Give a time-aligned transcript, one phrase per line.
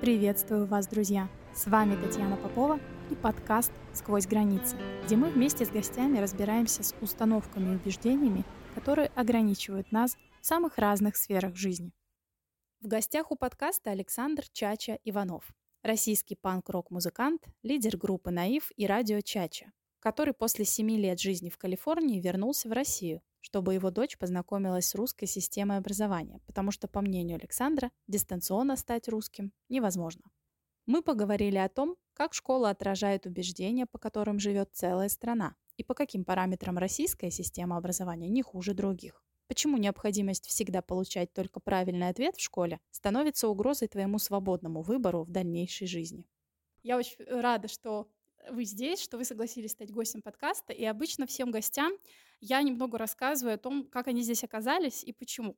[0.00, 1.28] Приветствую вас, друзья!
[1.54, 6.94] С вами Татьяна Попова и подкаст «Сквозь границы», где мы вместе с гостями разбираемся с
[7.02, 11.92] установками и убеждениями, которые ограничивают нас в самых разных сферах жизни.
[12.80, 19.70] В гостях у подкаста Александр Чача Иванов, российский панк-рок-музыкант, лидер группы «Наив» и радио «Чача»,
[19.98, 24.94] который после семи лет жизни в Калифорнии вернулся в Россию, чтобы его дочь познакомилась с
[24.94, 30.22] русской системой образования, потому что, по мнению Александра, дистанционно стать русским невозможно.
[30.86, 35.94] Мы поговорили о том, как школа отражает убеждения, по которым живет целая страна, и по
[35.94, 39.24] каким параметрам российская система образования не хуже других.
[39.46, 45.30] Почему необходимость всегда получать только правильный ответ в школе становится угрозой твоему свободному выбору в
[45.30, 46.24] дальнейшей жизни.
[46.82, 48.08] Я очень рада, что
[48.48, 50.72] вы здесь, что вы согласились стать гостем подкаста.
[50.72, 51.92] И обычно всем гостям
[52.40, 55.56] я немного рассказываю о том, как они здесь оказались и почему.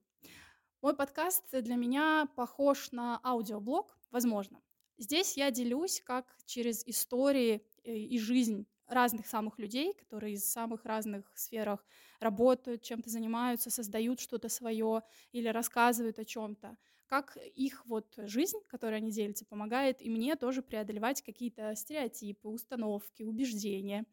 [0.82, 4.60] Мой подкаст для меня похож на аудиоблог, возможно.
[4.98, 10.84] Здесь я делюсь, как через истории э, и жизнь разных самых людей, которые из самых
[10.84, 11.84] разных сферах
[12.20, 16.76] работают, чем-то занимаются, создают что-то свое или рассказывают о чем-то,
[17.06, 23.22] как их вот жизнь, которой они делятся, помогает и мне тоже преодолевать какие-то стереотипы, установки,
[23.22, 24.04] убеждения.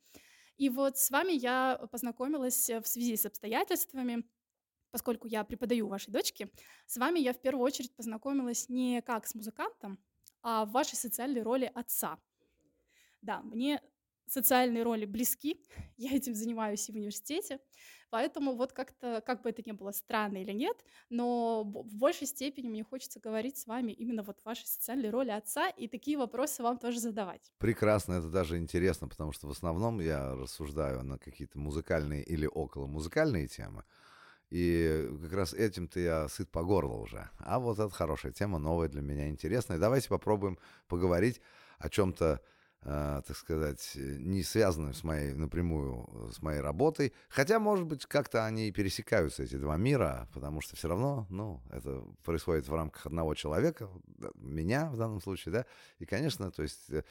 [0.60, 4.26] И вот с вами я познакомилась в связи с обстоятельствами,
[4.92, 6.52] поскольку я преподаю вашей дочке,
[6.88, 10.00] с вами я в первую очередь познакомилась не как с музыкантом,
[10.44, 12.20] а в вашей социальной роли отца.
[13.22, 13.82] Да, мне
[14.30, 15.64] социальные роли близки,
[15.98, 17.60] я этим занимаюсь и в университете,
[18.10, 20.78] поэтому вот как-то, как бы это ни было странно или нет,
[21.10, 25.70] но в большей степени мне хочется говорить с вами именно вот вашей социальной роли отца
[25.70, 27.52] и такие вопросы вам тоже задавать.
[27.58, 32.88] Прекрасно, это даже интересно, потому что в основном я рассуждаю на какие-то музыкальные или около
[32.88, 33.84] музыкальные темы,
[34.50, 37.30] и как раз этим-то я сыт по горло уже.
[37.38, 39.78] А вот это хорошая тема, новая для меня, интересная.
[39.78, 40.58] Давайте попробуем
[40.88, 41.40] поговорить
[41.78, 42.42] о чем-то
[42.82, 47.14] так сказать, не связанным с моей напрямую с моей работой.
[47.28, 52.04] Хотя, может быть, как-то они пересекаются, эти два мира, потому что все равно, ну, это
[52.24, 53.90] происходит в рамках одного человека,
[54.36, 55.66] меня в данном случае, да.
[56.00, 57.04] И, конечно, то есть э,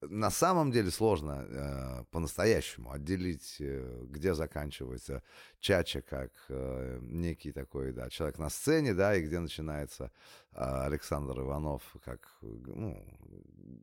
[0.00, 5.22] на самом деле сложно э, по-настоящему отделить, э, где заканчивается
[5.58, 10.10] Чача как э, некий такой, да, человек на сцене, да, и где начинается
[10.52, 13.04] э, Александр Иванов как ну,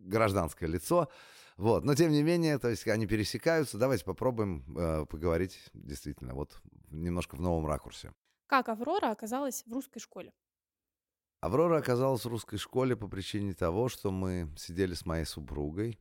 [0.06, 1.08] гражданское лицо.
[1.56, 1.84] Вот.
[1.84, 3.78] Но тем не менее, то есть они пересекаются.
[3.78, 8.14] Давайте попробуем э, поговорить действительно вот немножко в новом ракурсе.
[8.48, 10.34] Как Аврора оказалась в русской школе?
[11.42, 16.00] Аврора оказалась в русской школе по причине того, что мы сидели с моей супругой,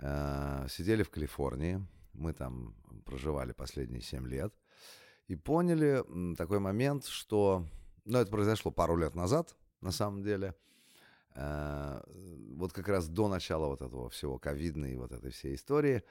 [0.00, 4.54] сидели в Калифорнии, мы там проживали последние 7 лет,
[5.26, 6.04] и поняли
[6.36, 7.64] такой момент, что,
[8.04, 10.54] ну, это произошло пару лет назад, на самом деле,
[11.34, 12.00] э,
[12.56, 16.02] вот как раз до начала вот этого всего ковидной вот этой всей истории,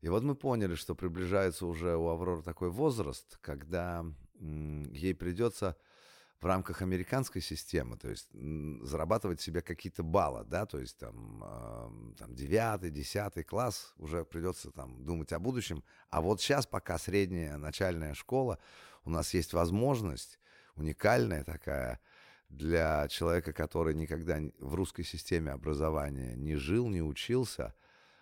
[0.00, 4.04] и вот мы поняли, что приближается уже у Авроры такой возраст, когда
[4.40, 5.76] ей придется
[6.42, 8.28] в рамках американской системы, то есть
[8.82, 14.72] зарабатывать себе какие-то баллы, да, то есть там, э, там 9, 10 класс, уже придется
[14.72, 15.84] там думать о будущем.
[16.10, 18.58] А вот сейчас, пока средняя начальная школа,
[19.04, 20.40] у нас есть возможность
[20.74, 22.00] уникальная такая
[22.48, 27.72] для человека, который никогда в русской системе образования не жил, не учился,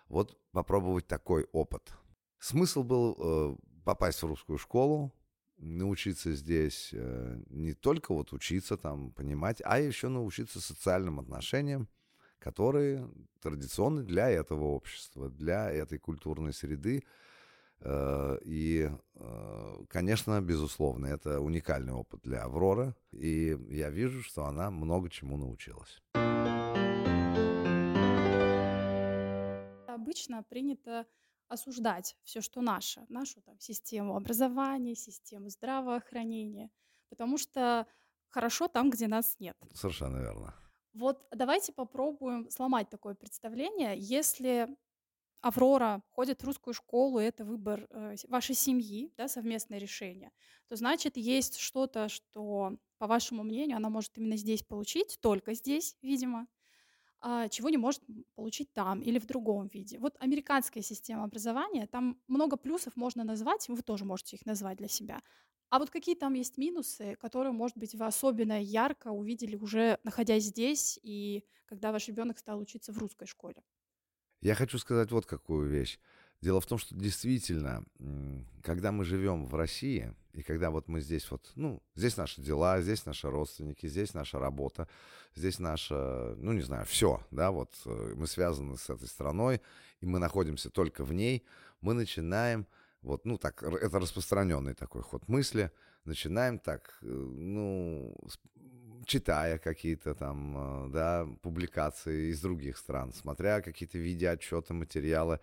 [0.09, 1.91] вот попробовать такой опыт.
[2.37, 5.11] Смысл был э, попасть в русскую школу,
[5.61, 11.87] научиться здесь э, не только вот учиться там, понимать, а еще научиться социальным отношениям,
[12.39, 13.07] которые
[13.41, 17.03] традиционны для этого общества, для этой культурной среды.
[17.79, 24.71] Э, и, э, конечно, безусловно, это уникальный опыт для Авроры, и я вижу, что она
[24.71, 26.01] много чему научилась.
[29.87, 31.05] Обычно принято
[31.51, 36.69] осуждать все, что наше, нашу там, систему образования, систему здравоохранения,
[37.09, 37.85] потому что
[38.29, 39.57] хорошо там, где нас нет.
[39.73, 40.55] Совершенно верно.
[40.93, 43.95] Вот давайте попробуем сломать такое представление.
[43.97, 44.67] Если
[45.41, 50.31] Аврора ходит в русскую школу, и это выбор э, вашей семьи, да, совместное решение,
[50.67, 55.97] то значит есть что-то, что, по вашему мнению, она может именно здесь получить, только здесь,
[56.01, 56.47] видимо,
[57.21, 58.01] а, чего не может
[58.35, 59.99] получить там или в другом виде.
[59.99, 64.87] Вот американская система образования, там много плюсов можно назвать, вы тоже можете их назвать для
[64.87, 65.21] себя.
[65.69, 70.43] А вот какие там есть минусы, которые, может быть, вы особенно ярко увидели уже находясь
[70.45, 73.63] здесь и когда ваш ребенок стал учиться в русской школе?
[74.41, 75.99] Я хочу сказать вот какую вещь.
[76.41, 77.83] Дело в том, что действительно,
[78.63, 82.81] когда мы живем в России, и когда вот мы здесь вот, ну, здесь наши дела,
[82.81, 84.87] здесь наши родственники, здесь наша работа,
[85.35, 89.61] здесь наша, ну, не знаю, все, да, вот э, мы связаны с этой страной,
[89.99, 91.43] и мы находимся только в ней,
[91.79, 92.65] мы начинаем,
[93.01, 95.71] вот, ну, так, это распространенный такой ход мысли,
[96.05, 98.15] начинаем так, э, ну,
[99.05, 105.39] читая какие-то там, э, да, публикации из других стран, смотря какие-то видеоотчеты, материалы,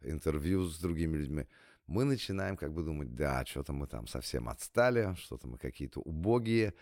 [0.00, 1.46] интервью с другими людьми,
[1.86, 6.74] мы начинаем как бы думать, да, что-то мы там совсем отстали, что-то мы какие-то убогие,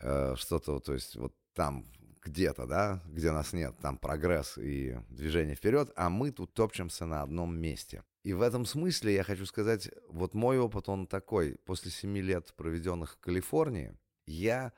[0.00, 1.84] э, что-то, то есть вот там
[2.22, 7.22] где-то, да, где нас нет, там прогресс и движение вперед, а мы тут топчемся на
[7.22, 8.02] одном месте.
[8.26, 11.58] И в этом смысле я хочу сказать, вот мой опыт, он такой.
[11.64, 13.96] После семи лет, проведенных в Калифорнии,
[14.26, 14.72] я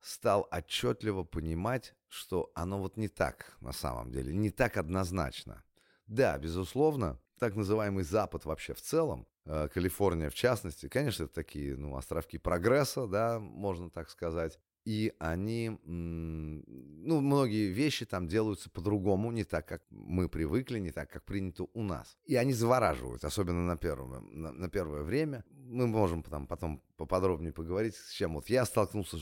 [0.00, 5.62] стал отчетливо понимать, что оно вот не так на самом деле, не так однозначно.
[6.08, 11.76] Да, безусловно, так называемый Запад вообще в целом, э, Калифорния в частности, конечно, это такие
[11.76, 14.58] ну, островки прогресса, да, можно так сказать.
[14.90, 21.08] И они, ну, многие вещи там делаются по-другому, не так, как мы привыкли, не так,
[21.08, 22.18] как принято у нас.
[22.24, 25.44] И они завораживают, особенно на первое, на, на первое время.
[25.52, 29.16] Мы можем потом, потом поподробнее поговорить, с чем вот я столкнулся,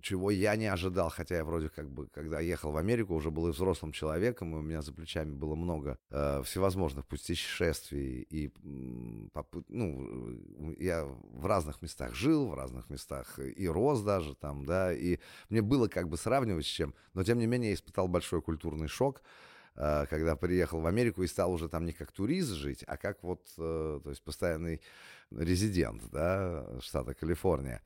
[0.00, 3.48] чего я не ожидал, хотя я вроде как бы, когда ехал в Америку, уже был
[3.48, 8.50] и взрослым человеком, и у меня за плечами было много э, всевозможных путешествий, и,
[9.68, 15.18] ну, я в разных местах жил, в разных местах и рос даже там, да, и
[15.50, 18.88] мне было как бы сравнивать с чем, но тем не менее я испытал большой культурный
[18.88, 19.20] шок,
[19.76, 23.22] э, когда приехал в Америку и стал уже там не как турист жить, а как
[23.22, 24.80] вот, э, то есть постоянный
[25.30, 27.82] резидент да, штата Калифорния.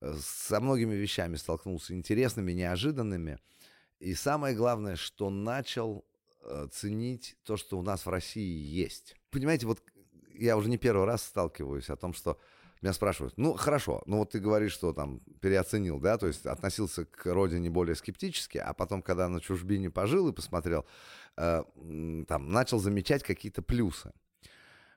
[0.00, 3.38] Э, со многими вещами столкнулся интересными, неожиданными.
[3.98, 6.04] И самое главное, что начал
[6.42, 9.16] э, ценить то, что у нас в России есть.
[9.30, 9.82] Понимаете, вот
[10.34, 12.38] я уже не первый раз сталкиваюсь о том, что
[12.82, 17.06] меня спрашивают, ну хорошо, ну вот ты говоришь, что там переоценил, да, то есть относился
[17.06, 20.84] к родине более скептически, а потом, когда на чужбине пожил и посмотрел,
[21.36, 21.62] э,
[22.28, 24.12] там начал замечать какие-то плюсы.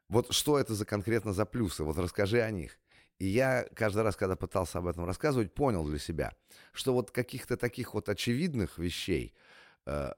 [0.10, 1.84] Вот что это за конкретно за плюсы?
[1.84, 2.78] Вот расскажи о них.
[3.20, 6.34] И я каждый раз, когда пытался об этом рассказывать, понял для себя,
[6.74, 9.34] что вот каких-то таких вот очевидных вещей,
[9.86, 10.14] э,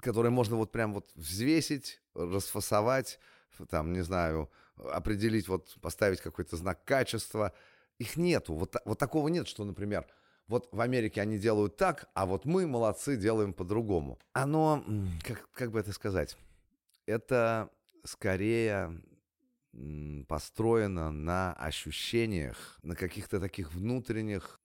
[0.00, 3.18] которые можно вот прям вот взвесить, расфасовать,
[3.68, 7.52] там, не знаю, определить, вот поставить какой-то знак качества,
[7.98, 8.54] их нету.
[8.54, 10.06] Вот, вот такого нет, что, например,
[10.46, 14.18] вот в Америке они делают так, а вот мы, молодцы, делаем по-другому.
[14.32, 14.84] Оно,
[15.24, 16.36] как, как бы это сказать,
[17.06, 17.70] это
[18.06, 19.02] скорее
[20.28, 24.60] построена на ощущениях, на каких-то таких внутренних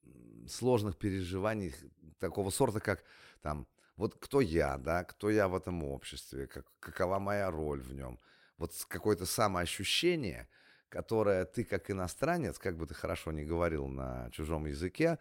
[0.48, 1.74] сложных переживаниях
[2.18, 3.04] такого сорта, как
[3.42, 3.66] там,
[3.96, 8.18] вот кто я, да, кто я в этом обществе, как, какова моя роль в нем.
[8.56, 10.48] Вот какое-то самоощущение,
[10.88, 15.18] которое ты как иностранец, как бы ты хорошо не говорил на чужом языке,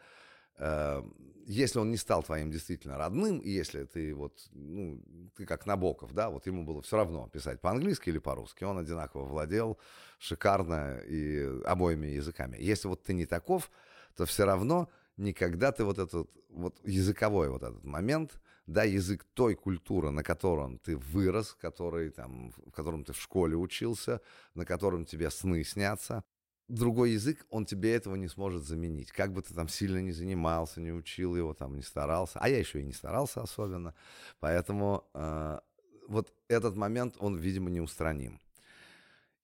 [0.61, 1.15] Эм,
[1.51, 5.03] если он не стал твоим действительно родным, и если ты вот, ну,
[5.35, 9.25] ты как Набоков, да, вот ему было все равно писать по-английски или по-русски, он одинаково
[9.25, 9.77] владел
[10.17, 12.57] шикарно и обоими языками.
[12.57, 13.69] Если вот ты не таков,
[14.15, 19.55] то все равно никогда ты вот этот вот языковой вот этот момент, да, язык той
[19.55, 24.21] культуры, на котором ты вырос, который там, в котором ты в школе учился,
[24.53, 26.23] на котором тебе сны снятся,
[26.71, 29.11] другой язык, он тебе этого не сможет заменить.
[29.11, 32.39] Как бы ты там сильно не занимался, не учил его, там, не старался.
[32.39, 33.93] А я еще и не старался особенно.
[34.39, 35.59] Поэтому э,
[36.07, 38.39] вот этот момент, он, видимо, неустраним.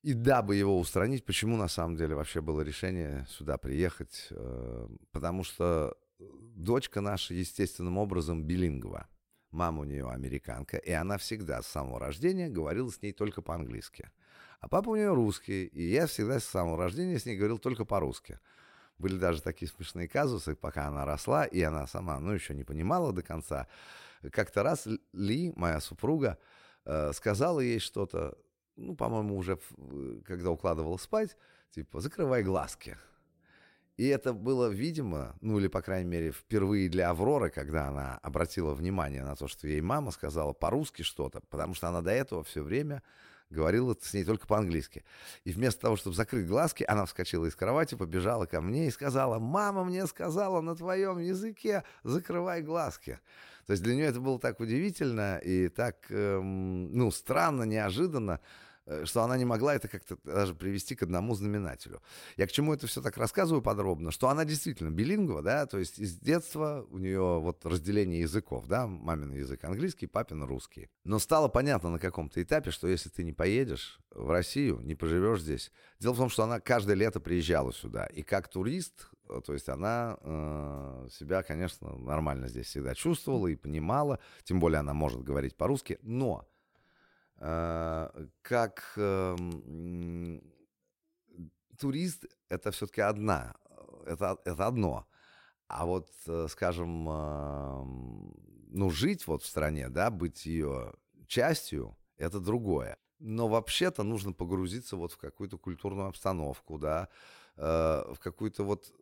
[0.03, 4.27] И дабы его устранить, почему на самом деле вообще было решение сюда приехать?
[4.31, 5.97] Э, потому что
[6.55, 9.07] дочка наша естественным образом билингва.
[9.51, 14.11] Мама у нее американка, и она всегда с самого рождения говорила с ней только по-английски.
[14.59, 17.85] А папа у нее русский, и я всегда с самого рождения с ней говорил только
[17.85, 18.39] по-русски.
[18.97, 23.13] Были даже такие смешные казусы, пока она росла, и она сама, ну, еще не понимала
[23.13, 23.67] до конца.
[24.31, 26.39] Как-то раз Ли, моя супруга,
[26.85, 28.35] э, сказала ей что-то,
[28.75, 29.59] ну, по-моему, уже
[30.25, 31.37] когда укладывала спать,
[31.71, 32.97] типа, закрывай глазки.
[33.97, 38.75] И это было, видимо, ну или, по крайней мере, впервые для Авроры, когда она обратила
[38.75, 42.61] внимание на то, что ей мама сказала по-русски что-то, потому что она до этого все
[42.61, 43.01] время
[43.49, 45.03] говорила с ней только по-английски.
[45.43, 49.39] И вместо того, чтобы закрыть глазки, она вскочила из кровати, побежала ко мне и сказала,
[49.39, 53.19] «Мама мне сказала на твоем языке, закрывай глазки».
[53.65, 58.39] То есть для нее это было так удивительно и так, эм, ну, странно, неожиданно,
[59.03, 62.01] что она не могла это как-то даже привести к одному знаменателю.
[62.37, 65.99] Я к чему это все так рассказываю подробно, что она действительно билингва, да, то есть
[65.99, 70.89] из детства у нее вот разделение языков, да, мамин язык английский, папин русский.
[71.03, 75.41] Но стало понятно на каком-то этапе, что если ты не поедешь в Россию, не поживешь
[75.41, 75.71] здесь.
[75.99, 79.69] Дело в том, что она каждое лето приезжала сюда, и как турист, э, то есть
[79.69, 85.55] она э, себя, конечно, нормально здесь всегда чувствовала и понимала, тем более она может говорить
[85.55, 86.47] по-русски, но
[87.39, 90.41] как эм,
[91.79, 93.55] турист это все-таки одна,
[94.05, 95.07] это, это одно.
[95.67, 97.03] А вот, э, скажем,
[98.69, 100.93] ну, жить вот в стране, да, быть ее
[101.27, 102.97] частью, это другое.
[103.19, 107.09] Но вообще-то нужно погрузиться вот в какую-то культурную обстановку, да,
[107.55, 107.61] э,
[108.13, 108.93] в какую-то вот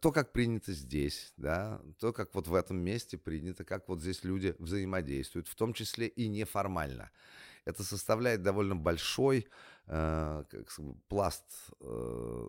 [0.00, 4.24] то, как принято здесь, да, то, как вот в этом месте принято, как вот здесь
[4.24, 7.10] люди взаимодействуют, в том числе и неформально
[7.68, 9.46] это составляет довольно большой
[9.86, 10.72] э, как,
[11.08, 11.44] пласт,
[11.80, 12.48] э,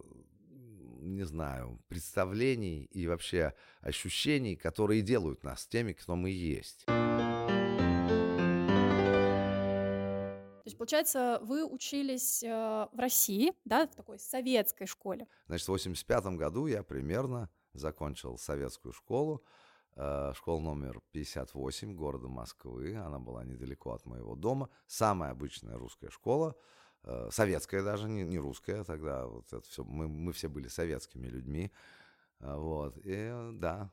[1.01, 6.85] не знаю, представлений и вообще ощущений, которые делают нас теми, кто мы есть.
[6.85, 6.93] То
[10.63, 15.27] есть, получается, вы учились э, в России, да, в такой советской школе?
[15.47, 19.43] Значит, в 85 году я примерно закончил советскую школу.
[19.95, 22.95] Э, школа номер 58 города Москвы.
[22.95, 24.69] Она была недалеко от моего дома.
[24.87, 26.55] Самая обычная русская школа,
[27.03, 29.25] э, советская даже, не, не русская тогда.
[29.25, 31.71] Вот это все, мы, мы все были советскими людьми.
[32.39, 33.91] Э, вот, и да,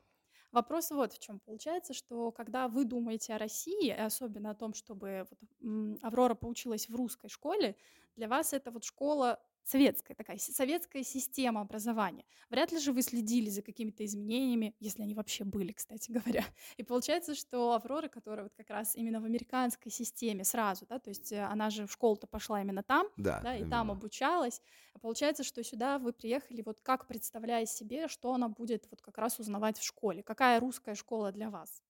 [0.53, 1.39] Вопрос вот в чем.
[1.41, 6.87] Получается, что когда вы думаете о России, и особенно о том, чтобы вот, Аврора поучилась
[6.87, 7.75] в русской школе,
[8.15, 12.23] для вас это вот школа советская такая, советская система образования.
[12.49, 16.45] Вряд ли же вы следили за какими-то изменениями, если они вообще были, кстати говоря.
[16.77, 21.09] И получается, что Аврора, которая вот как раз именно в американской системе сразу, да, то
[21.09, 23.71] есть э, она же в школу-то пошла именно там, да, да и именно.
[23.71, 24.61] там обучалась.
[24.93, 29.17] А получается, что сюда вы приехали вот как представляя себе, что она будет вот как
[29.17, 30.23] раз узнавать в школе.
[30.23, 31.83] Какая русская школа для вас?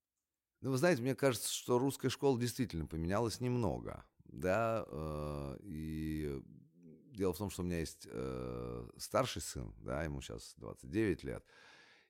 [0.61, 6.41] Ну, вы знаете, мне кажется, что русская школа действительно поменялась немного, да, э, и
[7.17, 11.43] дело в том, что у меня есть э, старший сын, да, ему сейчас 29 лет,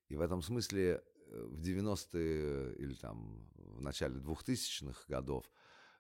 [0.10, 5.46] и в этом смысле э, в 90-е или там в начале 2000-х годов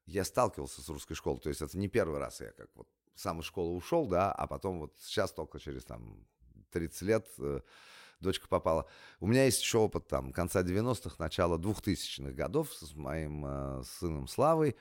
[0.06, 3.40] я сталкивался с русской школой, то есть это не первый раз я как вот сам
[3.40, 6.26] из школы ушел, да, а потом вот сейчас только через там
[6.72, 7.62] 30 лет э,
[8.20, 8.88] дочка попала.
[9.20, 14.28] У меня есть еще опыт там конца 90-х, начала 2000-х годов с моим э, сыном
[14.28, 14.76] Славой.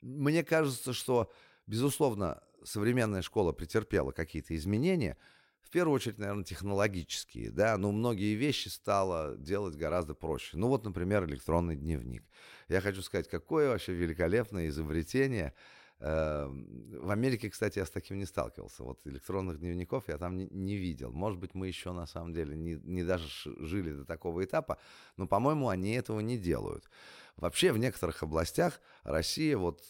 [0.00, 1.30] Мне кажется, что,
[1.66, 5.16] безусловно, современная школа претерпела какие-то изменения,
[5.60, 10.56] в первую очередь, наверное, технологические, да, но многие вещи стало делать гораздо проще.
[10.56, 12.24] Ну вот, например, электронный дневник.
[12.68, 15.54] Я хочу сказать, какое вообще великолепное изобретение.
[15.98, 18.82] Эм, в Америке, кстати, я с таким не сталкивался.
[18.82, 21.10] Вот электронных дневников я там не, не видел.
[21.10, 23.28] Может быть, мы еще на самом деле не, не даже
[23.64, 24.76] жили до такого этапа,
[25.16, 26.84] но, по-моему, они этого не делают.
[27.36, 29.82] Вообще в некоторых областях Россия, вот,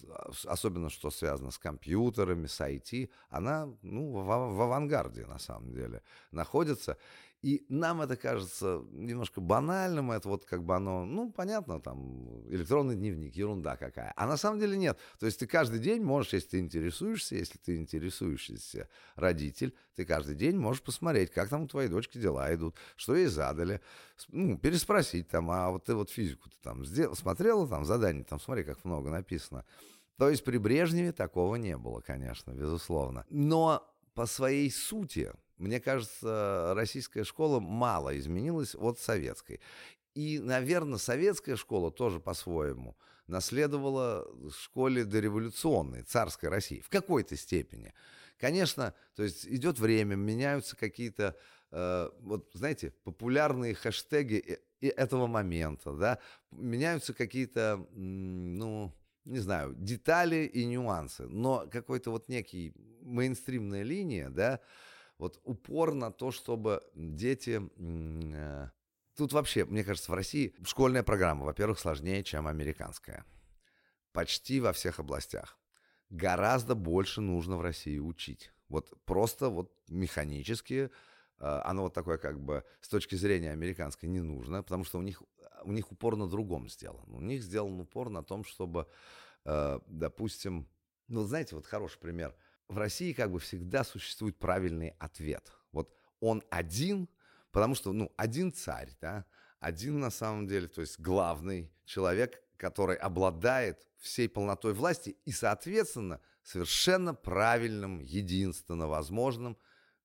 [0.44, 6.02] особенно что связано с компьютерами, с IT, она ну, в, в авангарде на самом деле
[6.30, 6.98] находится.
[7.46, 12.96] И нам это кажется немножко банальным, это вот как бы оно, ну, понятно, там, электронный
[12.96, 14.12] дневник, ерунда какая.
[14.16, 14.98] А на самом деле нет.
[15.20, 20.34] То есть ты каждый день можешь, если ты интересуешься, если ты интересуешься родитель, ты каждый
[20.34, 23.80] день можешь посмотреть, как там у твоей дочки дела идут, что ей задали,
[24.32, 28.40] ну, переспросить там, а вот ты вот физику ты там сделал, смотрела там задание, там
[28.40, 29.64] смотри, как много написано.
[30.18, 33.24] То есть при Брежневе такого не было, конечно, безусловно.
[33.30, 39.60] Но по своей сути мне кажется, российская школа мало изменилась от советской.
[40.14, 42.96] И, наверное, советская школа тоже по-своему
[43.26, 47.92] наследовала школе дореволюционной, царской России, в какой-то степени.
[48.38, 51.36] Конечно, то есть идет время, меняются какие-то,
[51.70, 56.18] э, вот знаете, популярные хэштеги этого момента, да,
[56.50, 58.92] меняются какие-то, ну,
[59.25, 64.60] не знаю, детали и нюансы, но какой-то вот некий мейнстримная линия, да,
[65.18, 67.62] вот упор на то, чтобы дети...
[67.78, 68.68] Э,
[69.16, 73.25] тут вообще, мне кажется, в России школьная программа, во-первых, сложнее, чем американская.
[74.12, 75.58] Почти во всех областях.
[76.11, 78.52] Гораздо больше нужно в России учить.
[78.68, 80.90] Вот просто вот механически
[81.38, 85.02] э, оно вот такое как бы с точки зрения американской не нужно, потому что у
[85.02, 85.23] них,
[85.64, 87.14] у них упор на другом сделан.
[87.14, 88.87] У них сделан упор на том, чтобы,
[89.44, 90.68] э, допустим,
[91.08, 92.35] ну, знаете, вот хороший пример–
[92.68, 95.52] в России как бы всегда существует правильный ответ.
[95.73, 97.08] Вот он один,
[97.52, 99.25] потому что, ну, один царь, да,
[99.61, 106.20] один на самом деле, то есть главный человек, который обладает всей полнотой власти и, соответственно,
[106.42, 109.56] совершенно правильным, единственно возможным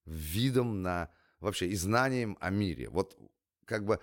[0.05, 2.89] видом на вообще и знанием о мире.
[2.89, 3.17] Вот
[3.65, 3.99] как бы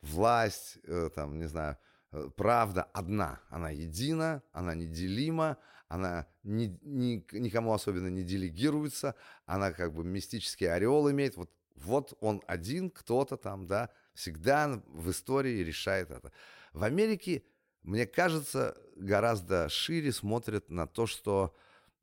[0.00, 1.78] власть, э, там, не знаю,
[2.12, 5.58] э, правда одна, она едина, она неделима,
[5.92, 12.16] она ни, ни, никому особенно не делегируется, она как бы мистический ореол имеет, вот, вот
[12.20, 16.32] он один, кто-то там, да, всегда в истории решает это.
[16.72, 17.42] В Америке,
[17.82, 21.54] мне кажется, гораздо шире смотрят на то, что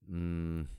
[0.08, 0.69] м-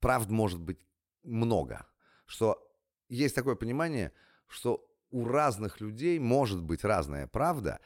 [0.00, 0.78] правд может быть
[1.24, 1.86] много,
[2.24, 2.66] что
[3.10, 4.12] есть такое понимание,
[4.46, 7.80] что у разных людей может быть разная правда,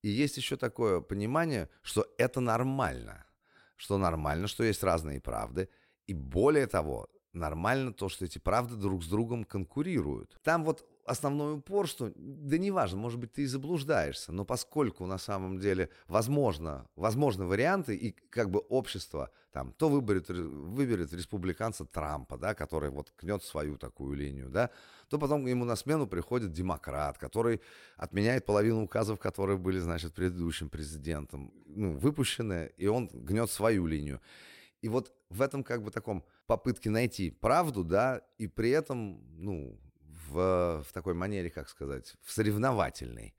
[0.00, 3.26] и есть еще такое понимание, что это нормально,
[3.76, 5.68] что нормально, что есть разные правды,
[6.06, 10.38] и более того, нормально то, что эти правды друг с другом конкурируют.
[10.42, 15.18] Там вот основной упор, что, да неважно, может быть, ты и заблуждаешься, но поскольку на
[15.18, 22.36] самом деле возможно, возможны варианты, и как бы общество там то выберет, выберет республиканца Трампа,
[22.38, 24.70] да, который вот кнет свою такую линию, да,
[25.08, 27.60] то потом ему на смену приходит демократ, который
[27.96, 34.20] отменяет половину указов, которые были, значит, предыдущим президентом, ну, выпущены, и он гнет свою линию.
[34.80, 39.78] И вот в этом как бы таком попытке найти правду, да, и при этом, ну,
[40.34, 43.34] в, в такой манере, как сказать, в соревновательной.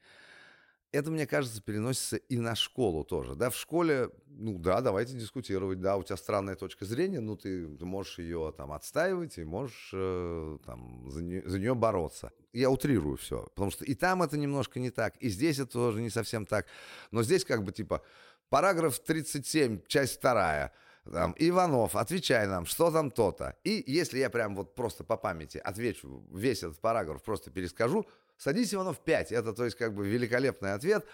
[0.91, 3.35] Это, мне кажется, переносится и на школу тоже.
[3.35, 7.67] Да, в школе, ну да, давайте дискутировать, да, у тебя странная точка зрения, ну ты,
[7.67, 12.31] ты можешь ее там отстаивать и можешь э, там за нее, за нее бороться.
[12.53, 16.01] Я утрирую все, потому что и там это немножко не так, и здесь это тоже
[16.01, 16.65] не совсем так.
[17.11, 18.01] Но здесь как бы типа
[18.47, 20.71] параграф 37, часть вторая–
[21.11, 23.55] там, Иванов, отвечай нам, что там то-то.
[23.63, 28.05] И если я прям вот просто по памяти отвечу весь этот параграф, просто перескажу,
[28.37, 29.31] садись, Иванов, 5.
[29.31, 31.05] Это, то есть, как бы великолепный ответ.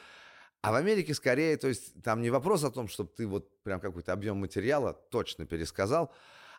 [0.62, 3.80] А в Америке скорее, то есть, там не вопрос о том, чтобы ты вот прям
[3.80, 6.14] какой-то объем материала точно пересказал,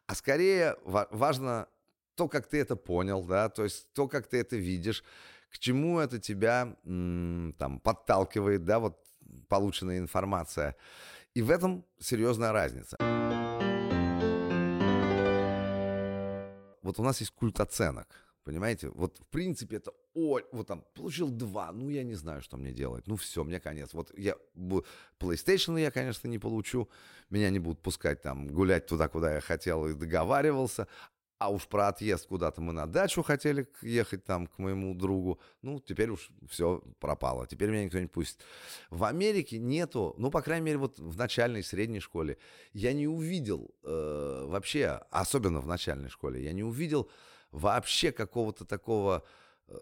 [0.06, 1.68] а скорее важно
[2.16, 5.04] то, как ты это понял, да, то есть то, как ты это видишь,
[5.50, 8.98] к чему это тебя там подталкивает, да, вот
[9.48, 10.76] полученная информация.
[11.34, 12.96] И в этом серьезная разница.
[16.82, 18.06] Вот у нас есть культ оценок.
[18.44, 18.90] Понимаете?
[18.90, 22.72] Вот, в принципе, это о, вот там, получил два, ну, я не знаю, что мне
[22.72, 23.06] делать.
[23.06, 23.94] Ну, все, мне конец.
[23.94, 24.34] Вот я,
[25.18, 26.90] PlayStation я, конечно, не получу.
[27.30, 30.86] Меня не будут пускать там гулять туда, куда я хотел и договаривался.
[31.42, 35.40] А уж про отъезд куда-то мы на дачу хотели ехать там к моему другу.
[35.60, 37.48] Ну, теперь уж все пропало.
[37.48, 38.44] Теперь меня никто не пустит.
[38.90, 42.38] В Америке нету, ну, по крайней мере, вот в начальной и средней школе,
[42.74, 47.10] я не увидел э, вообще, особенно в начальной школе, я не увидел
[47.50, 49.24] вообще какого-то такого,
[49.66, 49.74] э,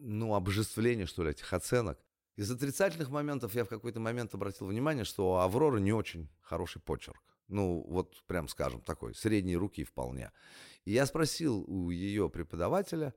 [0.00, 1.98] ну, обожествления, что ли, этих оценок.
[2.36, 6.82] Из отрицательных моментов я в какой-то момент обратил внимание, что у Авроры не очень хороший
[6.82, 7.22] почерк.
[7.48, 10.30] Ну, вот прям скажем, такой, средней руки вполне.
[10.84, 13.14] И я спросил у ее преподавателя,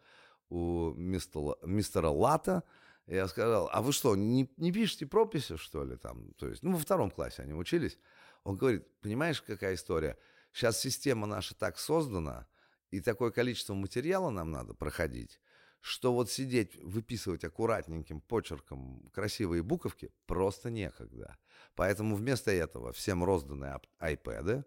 [0.50, 2.64] у мистера, мистера Лата,
[3.08, 6.34] я сказал, а вы что, не, не пишете прописи, что ли, там?
[6.34, 7.98] То есть, ну, во втором классе они учились.
[8.44, 10.18] Он говорит, понимаешь, какая история?
[10.54, 12.48] Сейчас система наша так создана,
[12.90, 15.40] и такое количество материала нам надо проходить,
[15.82, 21.38] что вот сидеть, выписывать аккуратненьким почерком красивые буковки просто некогда.
[21.76, 24.64] Поэтому вместо этого всем розданы iPad,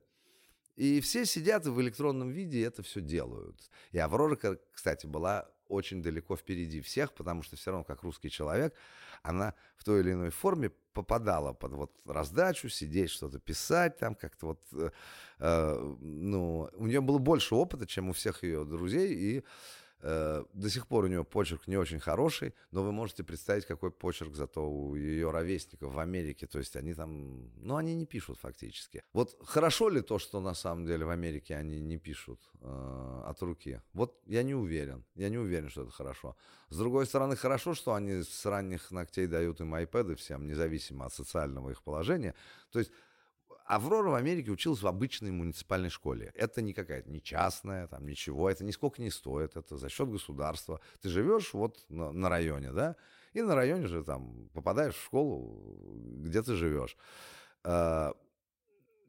[0.76, 3.70] и все сидят и в электронном виде это все делают.
[3.92, 8.74] И Аврора, кстати, была очень далеко впереди всех, потому что все равно, как русский человек,
[9.22, 14.46] она в той или иной форме попадала под вот раздачу, сидеть, что-то писать, там как-то
[14.46, 14.90] вот, э,
[15.38, 19.44] э, ну, у нее было больше опыта, чем у всех ее друзей, и
[20.04, 24.34] до сих пор у нее почерк не очень хороший, но вы можете представить, какой почерк
[24.34, 26.46] зато у ее ровесников в Америке.
[26.46, 29.02] То есть они там, ну, они не пишут фактически.
[29.14, 33.42] Вот хорошо ли то, что на самом деле в Америке они не пишут э, от
[33.42, 33.80] руки?
[33.94, 35.04] Вот я не уверен.
[35.14, 36.36] Я не уверен, что это хорошо.
[36.68, 41.14] С другой стороны, хорошо, что они с ранних ногтей дают им iPad всем, независимо от
[41.14, 42.34] социального их положения.
[42.72, 42.92] То есть
[43.64, 46.32] Аврора в Америке училась в обычной муниципальной школе.
[46.34, 50.80] Это не какая-то не частная, там ничего, это нисколько не стоит, это за счет государства.
[51.00, 52.96] Ты живешь вот на, на районе, да,
[53.32, 55.78] и на районе же там попадаешь в школу,
[56.20, 56.96] где ты живешь.
[57.62, 58.12] А,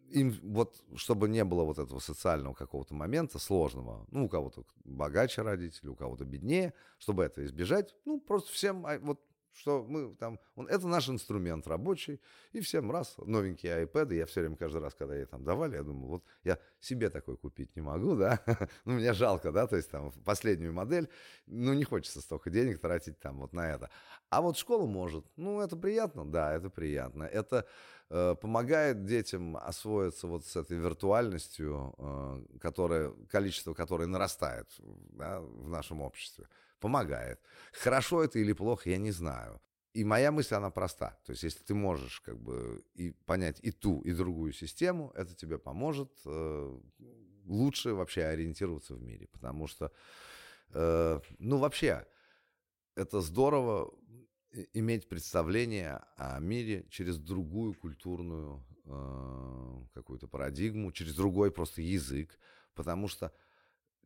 [0.10, 5.42] им вот, чтобы не было вот этого социального какого-то момента сложного, ну, у кого-то богаче
[5.42, 9.20] родители, у кого-то беднее, чтобы это избежать, ну, просто всем, а, вот
[9.56, 12.20] что мы там, он, это наш инструмент рабочий,
[12.52, 15.84] и всем раз, новенькие iPad, я все время, каждый раз, когда я там давали, я
[15.84, 18.42] думаю, вот я себе такой купить не могу, да,
[18.86, 21.10] ну, мне жалко, да, то есть там последнюю модель,
[21.48, 23.90] ну, не хочется столько денег тратить там вот на это.
[24.30, 27.66] А вот школа может, ну, это приятно, да, это приятно, это
[28.10, 35.70] э, помогает детям освоиться вот с этой виртуальностью, э, которая, количество которой нарастает да, в
[35.70, 36.48] нашем обществе
[36.80, 37.40] помогает.
[37.72, 39.62] Хорошо это или плохо, я не знаю.
[39.94, 41.18] И моя мысль, она проста.
[41.26, 45.34] То есть, если ты можешь как бы и понять и ту, и другую систему, это
[45.34, 46.80] тебе поможет э,
[47.46, 49.28] лучше вообще ориентироваться в мире.
[49.32, 49.94] Потому что,
[50.74, 52.06] э, ну, вообще,
[52.96, 53.94] это здорово
[54.74, 62.38] иметь представление о мире через другую культурную э, какую-то парадигму, через другой просто язык.
[62.74, 63.32] Потому что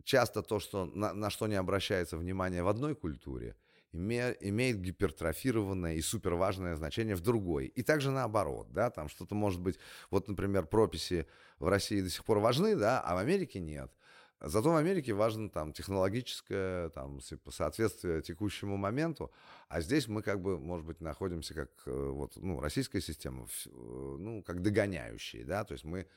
[0.04, 3.56] часто то, что, на, на что не обращается внимание в одной культуре,
[3.92, 7.68] име, имеет гипертрофированное и суперважное значение в другой.
[7.68, 9.78] И также наоборот, да, там что-то может быть,
[10.12, 11.28] вот, например, прописи
[11.60, 13.92] в России до сих пор важны, да, а в Америке нет.
[14.42, 19.34] Зато в Америке важно там технологическое там, соответствие текущему моменту,
[19.68, 23.70] а здесь мы как бы, может быть, находимся как э, вот, ну, российская система, э,
[23.70, 26.08] ну, как догоняющие, да, то есть мы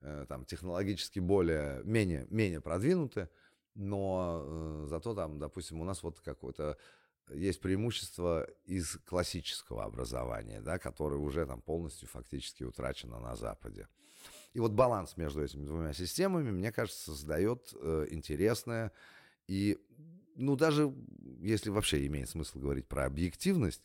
[0.00, 3.28] там технологически более, менее, менее продвинуты,
[3.74, 6.76] но э, зато там, допустим, у нас вот какое-то
[7.30, 13.88] есть преимущество из классического образования, да, которое уже там полностью фактически утрачено на Западе.
[14.54, 18.92] И вот баланс между этими двумя системами, мне кажется, создает э, интересное
[19.46, 19.78] и,
[20.36, 20.92] ну, даже
[21.40, 23.82] если вообще имеет смысл говорить про объективность,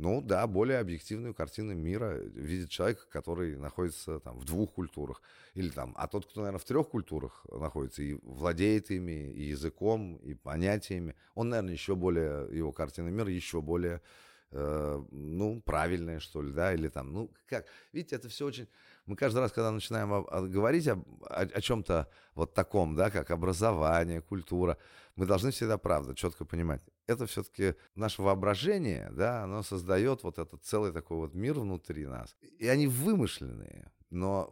[0.00, 5.20] ну да, более объективную картину мира видит человек, который находится там в двух культурах.
[5.52, 10.16] Или там, а тот, кто, наверное, в трех культурах находится и владеет ими, и языком,
[10.16, 14.00] и понятиями, он, наверное, еще более, его картина мира еще более
[14.52, 18.68] э, ну, правильная, что ли, да, или там, ну, как, видите, это все очень,
[19.10, 23.10] мы каждый раз, когда начинаем о, о, говорить об, о, о чем-то вот таком, да,
[23.10, 24.78] как образование, культура,
[25.16, 30.62] мы должны всегда, правда, четко понимать, это все-таки наше воображение, да, оно создает вот этот
[30.62, 32.36] целый такой вот мир внутри нас.
[32.60, 34.48] И они вымышленные, но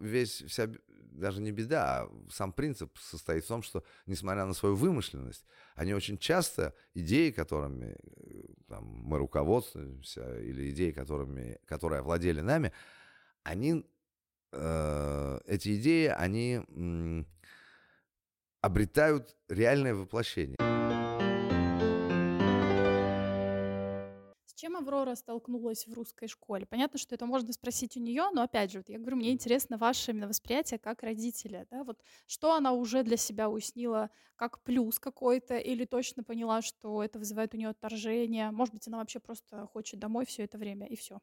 [0.00, 0.68] весь, вся,
[1.10, 5.94] даже не беда, а сам принцип состоит в том, что, несмотря на свою вымышленность, они
[5.94, 12.72] очень часто, идеи, которыми э, там, мы руководствуемся, или идеи, которыми, которые овладели нами,
[13.42, 13.84] они,
[14.52, 17.26] э, эти идеи, они м,
[18.60, 20.56] обретают реальное воплощение.
[24.60, 26.66] чем Аврора столкнулась в русской школе?
[26.66, 29.78] Понятно, что это можно спросить у нее, но опять же, вот я говорю, мне интересно
[29.78, 34.98] ваше именно восприятие как родителя, да, вот что она уже для себя уяснила как плюс
[34.98, 39.66] какой-то, или точно поняла, что это вызывает у нее отторжение, может быть, она вообще просто
[39.66, 41.20] хочет домой все это время, и все.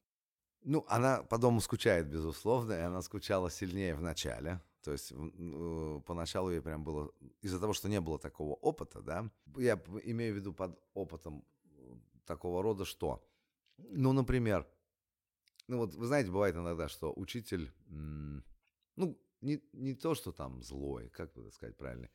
[0.64, 4.62] Ну, она по дому скучает, безусловно, и она скучала сильнее в начале.
[4.82, 7.12] То есть э, поначалу ей прям было...
[7.42, 11.44] Из-за того, что не было такого опыта, да, я имею в виду под опытом
[12.26, 13.26] такого рода что?
[13.78, 14.68] Ну, например,
[15.68, 21.10] ну вот вы знаете, бывает иногда, что учитель, ну, не, не то, что там злой,
[21.10, 22.10] как бы сказать правильно,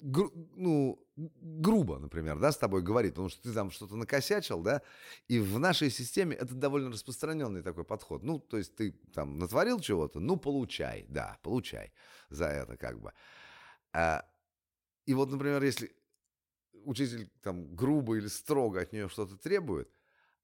[0.00, 4.82] гру, ну, грубо, например, да, с тобой говорит, потому что ты там что-то накосячил, да,
[5.28, 8.22] и в нашей системе это довольно распространенный такой подход.
[8.22, 11.92] Ну, то есть ты там натворил чего-то, ну, получай, да, получай
[12.30, 13.12] за это как бы.
[13.92, 14.24] А,
[15.06, 15.94] и вот, например, если
[16.84, 19.90] учитель там грубо или строго от нее что-то требует,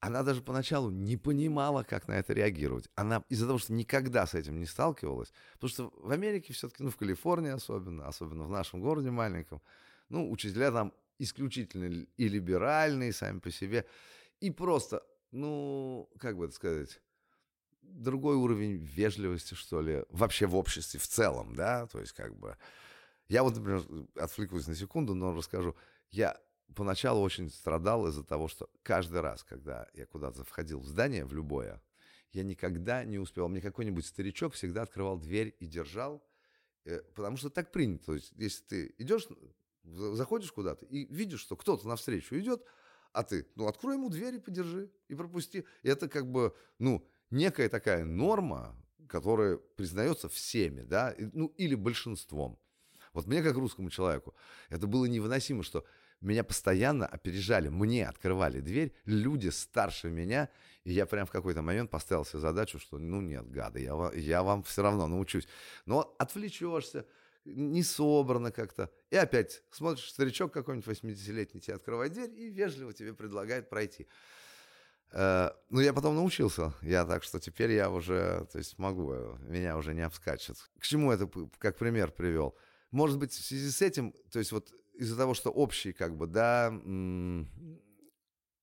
[0.00, 2.88] она даже поначалу не понимала, как на это реагировать.
[2.94, 6.90] Она из-за того, что никогда с этим не сталкивалась, потому что в Америке все-таки, ну,
[6.90, 9.62] в Калифорнии особенно, особенно в нашем городе маленьком,
[10.09, 13.87] ну, учителя там исключительно и либеральные сами по себе,
[14.40, 17.00] и просто, ну, как бы это сказать,
[17.82, 22.56] другой уровень вежливости, что ли, вообще в обществе в целом, да, то есть как бы...
[23.28, 23.82] Я вот, например,
[24.20, 25.74] отвлекусь на секунду, но расскажу.
[26.11, 26.40] Я
[26.74, 31.33] поначалу очень страдал из-за того, что каждый раз, когда я куда-то входил в здание, в
[31.33, 31.83] любое,
[32.33, 33.48] я никогда не успевал.
[33.48, 36.22] Мне какой-нибудь старичок всегда открывал дверь и держал,
[36.85, 38.07] э, потому что так принято.
[38.07, 39.26] То есть, если ты идешь,
[39.85, 42.62] заходишь куда-то и видишь, что кто-то навстречу идет,
[43.12, 45.64] а ты, ну, открой ему дверь и подержи, и пропусти.
[45.83, 48.76] И это как бы, ну, некая такая норма,
[49.09, 52.59] которая признается всеми, да, ну, или большинством.
[53.14, 54.35] Вот мне, как русскому человеку,
[54.68, 55.87] это было невыносимо, что
[56.20, 60.48] меня постоянно опережали, мне открывали дверь люди старше меня,
[60.85, 64.42] и я прям в какой-то момент поставил себе задачу, что ну нет, гады, я, я
[64.42, 65.46] вам все равно научусь.
[65.85, 67.07] Но отвлечешься,
[67.44, 68.90] не собрано как-то.
[69.11, 74.07] И опять смотришь, старичок какой-нибудь 80-летний тебе открывает дверь и вежливо тебе предлагает пройти.
[75.12, 76.72] Э, ну, я потом научился.
[76.83, 80.57] Я так что теперь я уже, то есть могу, э, меня уже не обскачет.
[80.79, 82.57] К чему это как пример привел?
[82.90, 86.26] Может быть, в связи с этим, то есть вот из-за того, что общий, как бы,
[86.26, 86.72] да,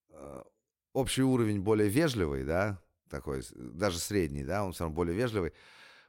[0.10, 0.44] э,
[0.94, 5.54] общий уровень более вежливый, да, такой, даже средний, да, он все равно более вежливый,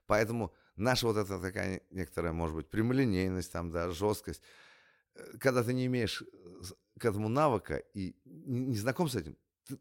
[0.06, 4.42] поэтому наша вот эта такая некоторая, может быть, прямолинейность, там, да, жесткость,
[5.40, 6.24] когда ты не имеешь
[6.98, 9.36] к этому навыка и не знаком с этим,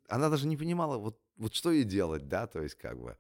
[0.07, 3.17] она даже не понимала, вот, вот что ей делать, да, то есть как бы.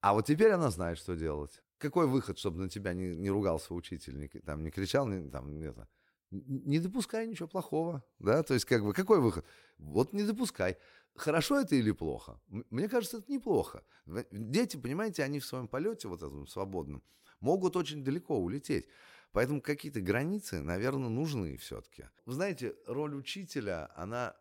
[0.00, 1.62] А вот теперь она знает, что делать.
[1.78, 5.60] Какой выход, чтобы на тебя не, не ругался учитель, не, там, не кричал, не, там,
[5.60, 5.88] это,
[6.30, 9.44] не допускай ничего плохого, да, то есть как бы какой выход?
[9.78, 10.78] Вот не допускай.
[11.14, 12.40] Хорошо это или плохо?
[12.48, 13.84] Мне кажется, это неплохо.
[14.30, 17.02] Дети, понимаете, они в своем полете вот этом свободном
[17.40, 18.86] могут очень далеко улететь.
[19.32, 22.08] Поэтому какие-то границы, наверное, нужны все-таки.
[22.26, 24.36] Знаете, роль учителя, она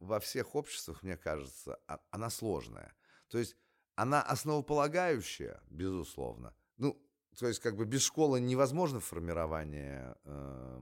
[0.00, 2.94] во всех обществах, мне кажется, а, она сложная.
[3.28, 3.56] То есть
[3.94, 6.54] она основополагающая, безусловно.
[6.76, 7.02] Ну,
[7.38, 10.80] то есть как бы без школы невозможно формирование э,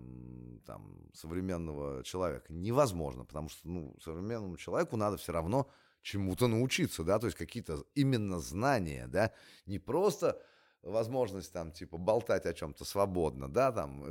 [0.66, 2.52] там, современного человека.
[2.52, 5.68] Невозможно, потому что ну, современному человеку надо все равно
[6.02, 9.32] чему-то научиться, да, то есть какие-то именно знания, да,
[9.66, 10.40] не просто
[10.82, 14.04] возможность там типа болтать о чем-то свободно, да, там,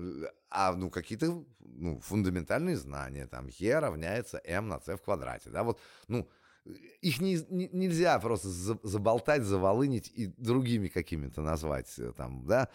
[0.49, 5.63] а ну какие-то ну, фундаментальные знания, там, e равняется m на c в квадрате, да,
[5.63, 6.27] вот, ну,
[6.65, 12.69] их не, не, нельзя просто заболтать, заволынить и другими какими-то назвать э, там, да,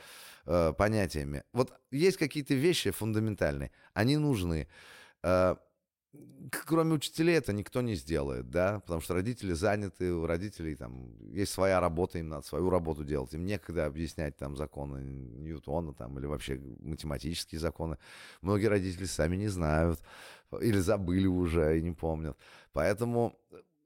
[0.47, 1.45] э, понятиями.
[1.53, 4.69] Вот есть какие-то вещи фундаментальные, они нужны.
[5.23, 5.57] Э,
[6.67, 11.53] кроме учителей это никто не сделает, да, потому что родители заняты, у родителей там есть
[11.53, 16.27] своя работа, им надо свою работу делать, им некогда объяснять там законы Ньютона там или
[16.27, 17.99] вообще математические законы.
[18.43, 20.01] Многие родители сами не знают
[20.61, 22.37] или забыли уже и не помнят.
[22.73, 23.39] Поэтому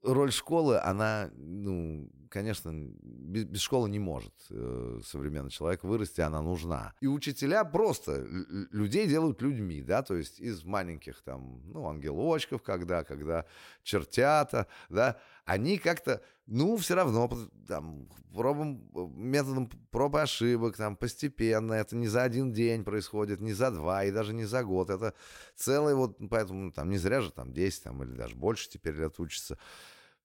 [0.03, 6.41] роль школы, она, ну, конечно, без, без школы не может э, современный человек вырасти, она
[6.41, 6.93] нужна.
[6.99, 8.25] И учителя просто
[8.71, 13.45] людей делают людьми, да, то есть из маленьких там, ну, ангелочков, когда, когда
[13.83, 17.29] чертята, да, они как-то, ну, все равно
[17.67, 23.53] там пробом, методом проб и ошибок, там, постепенно, это не за один день происходит, не
[23.53, 25.13] за два и даже не за год, это
[25.55, 29.19] целый вот, поэтому там не зря же там 10 там, или даже больше теперь лет
[29.19, 29.57] учатся.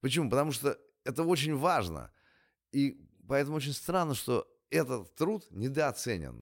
[0.00, 0.30] Почему?
[0.30, 2.12] Потому что это очень важно.
[2.72, 6.40] И поэтому очень странно, что этот труд недооценен.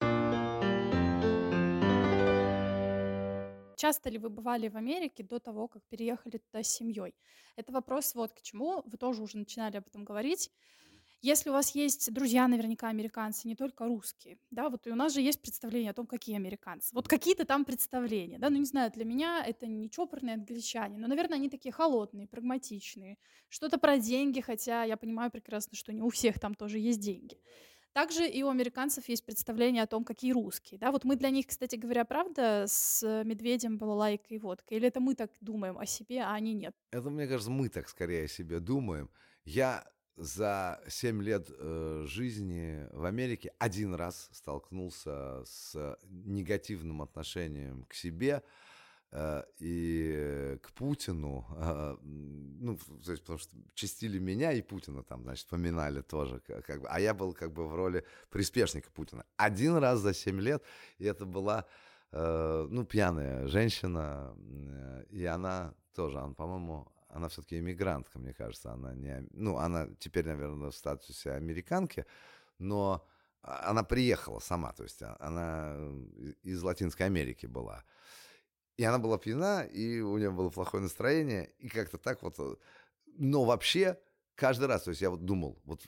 [3.77, 7.15] Часто ли вы бывали в Америке до того, как переехали туда с семьей?
[7.57, 8.83] Это вопрос вот к чему.
[8.87, 10.51] Вы тоже уже начинали об этом говорить.
[11.23, 15.15] Если у вас есть друзья, наверняка американцы, не только русские, да, вот и у нас
[15.15, 16.95] же есть представление о том, какие американцы.
[16.95, 21.09] Вот какие-то там представления, да, ну не знаю, для меня это не чопорные англичане, но,
[21.09, 23.17] наверное, они такие холодные, прагматичные,
[23.49, 27.41] что-то про деньги, хотя я понимаю прекрасно, что не у всех там тоже есть деньги.
[27.97, 30.79] Также и у американцев есть представление о том, какие русские.
[30.79, 30.93] Да?
[30.93, 34.77] Вот мы для них, кстати говоря, правда, с медведем, балалайкой и водкой?
[34.77, 36.77] Или это мы так думаем о себе, а они нет?
[36.91, 39.11] Это, мне кажется, мы так скорее о себе думаем.
[39.47, 47.95] Я за 7 лет э, жизни в Америке один раз столкнулся с негативным отношением к
[47.95, 48.43] себе
[49.13, 51.47] э, и к Путину.
[51.57, 56.41] Э, ну, то есть, потому что чистили меня и Путина там, значит, поминали тоже.
[56.41, 59.27] Как бы, а я был как бы в роли приспешника Путина.
[59.37, 60.63] Один раз за 7 лет,
[60.99, 61.67] и это была,
[62.13, 68.73] э, ну, пьяная женщина, э, и она тоже, она, по-моему, она все-таки иммигрантка, мне кажется,
[68.73, 72.05] она не, ну, она теперь, наверное, в статусе американки,
[72.59, 73.07] но
[73.43, 75.77] она приехала сама, то есть а, она
[76.43, 77.85] из Латинской Америки была.
[78.77, 82.39] И она была пьяна, и у нее было плохое настроение, и как-то так вот.
[82.39, 82.57] Э,
[83.17, 83.99] но вообще,
[84.35, 85.83] каждый раз, то есть я вот думал, вот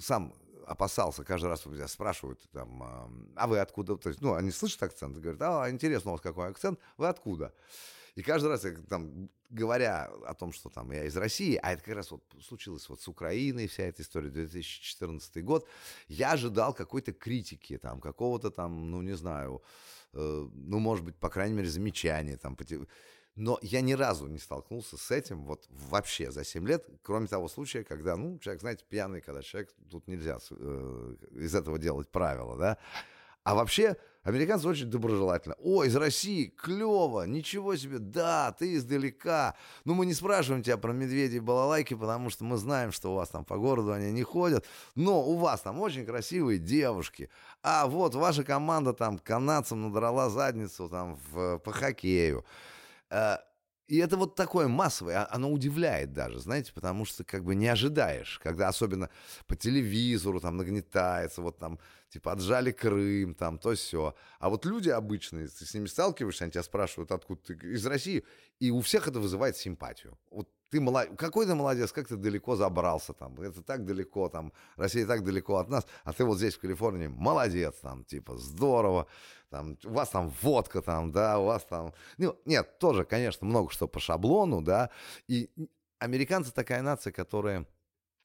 [0.00, 0.32] сам
[0.66, 3.96] опасался, каждый раз меня спрашивают, там, а вы откуда?
[3.96, 7.52] То есть, ну, они слышат акцент говорят, а, интересно у вас какой акцент, вы откуда?
[8.18, 11.94] И каждый раз, там, говоря о том, что там я из России, а это как
[11.94, 15.68] раз вот случилось вот с Украиной, вся эта история, 2014 год,
[16.08, 19.62] я ожидал какой-то критики, там, какого-то там, ну, не знаю,
[20.14, 22.56] э, ну, может быть, по крайней мере, замечания, там,
[23.36, 27.46] но я ни разу не столкнулся с этим вот вообще за 7 лет, кроме того
[27.46, 32.56] случая, когда, ну, человек, знаете, пьяный, когда человек, тут нельзя э, из этого делать правила,
[32.56, 32.78] да,
[33.48, 35.56] а вообще, американцы очень доброжелательно.
[35.58, 39.54] О, из России, клево, ничего себе, да, ты издалека.
[39.86, 43.14] Ну, мы не спрашиваем тебя про медведей и балалайки, потому что мы знаем, что у
[43.14, 44.66] вас там по городу они не ходят.
[44.94, 47.30] Но у вас там очень красивые девушки.
[47.62, 52.44] А вот ваша команда там канадцам надрала задницу там в, по хоккею.
[53.08, 53.38] Э,
[53.88, 57.68] И это вот такое массовое, а, оно удивляет даже, знаете, потому что как бы не
[57.68, 59.08] ожидаешь, когда особенно
[59.46, 61.78] по телевизору там нагнетается, вот там
[62.10, 64.14] типа отжали Крым, там то все.
[64.40, 68.24] А вот люди обычные, ты с ними сталкиваешься, они тебя спрашивают, откуда ты из России,
[68.60, 70.18] и у всех это вызывает симпатию.
[70.30, 74.52] Вот ты молодец, какой ты молодец, как ты далеко забрался там, это так далеко, там,
[74.76, 79.06] Россия так далеко от нас, а ты вот здесь в Калифорнии, молодец, там, типа, здорово,
[79.50, 83.70] там, у вас там водка там, да, у вас там, ну, нет, тоже, конечно, много
[83.70, 84.90] что по шаблону, да,
[85.26, 85.50] и
[85.98, 87.66] американцы такая нация, которая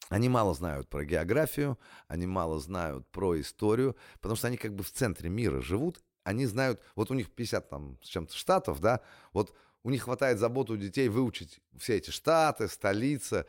[0.10, 4.84] они мало знают про географию, они мало знают про историю, потому что они как бы
[4.84, 9.02] в центре мира живут, они знают, вот у них 50 там с чем-то штатов, да,
[9.32, 9.54] вот
[9.84, 13.46] у них хватает заботы у детей выучить все эти штаты, столица,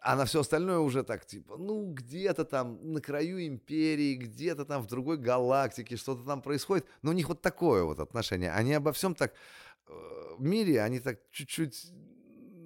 [0.00, 4.82] а на все остальное уже так, типа, ну, где-то там на краю империи, где-то там
[4.82, 6.86] в другой галактике что-то там происходит.
[7.02, 8.52] Но у них вот такое вот отношение.
[8.52, 9.34] Они обо всем так
[9.86, 9.92] э,
[10.38, 11.92] в мире, они так чуть-чуть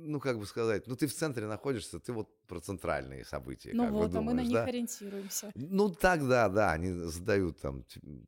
[0.06, 3.70] ну, как бы сказать, ну, ты в центре находишься, ты вот про центральные события.
[3.72, 4.64] Ну вот, думаешь, а мы на них да?
[4.64, 5.52] ориентируемся.
[5.54, 7.84] Ну, так, да, да, они задают там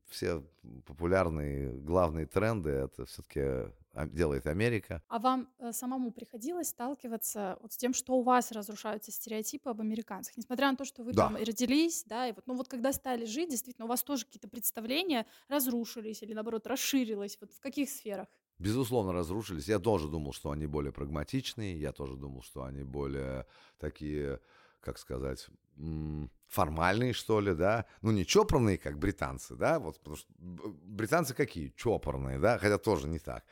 [0.08, 0.42] все
[0.86, 3.72] популярные главные тренды, это все-таки
[4.06, 5.02] делает Америка.
[5.08, 9.80] А вам э, самому приходилось сталкиваться вот с тем, что у вас разрушаются стереотипы об
[9.80, 10.36] американцах?
[10.36, 11.24] Несмотря на то, что вы да.
[11.24, 14.48] там родились, да, и вот, ну вот когда стали жить, действительно, у вас тоже какие-то
[14.48, 17.36] представления разрушились или, наоборот, расширилось?
[17.40, 18.28] Вот в каких сферах?
[18.62, 19.66] Безусловно, разрушились.
[19.68, 23.44] Я тоже думал, что они более прагматичные, я тоже думал, что они более
[23.78, 24.38] такие,
[24.80, 25.48] как сказать,
[26.46, 31.72] формальные, что ли, да, ну, не чопорные, как британцы, да, вот, потому что британцы какие?
[31.76, 33.44] Чопорные, да, хотя тоже не так.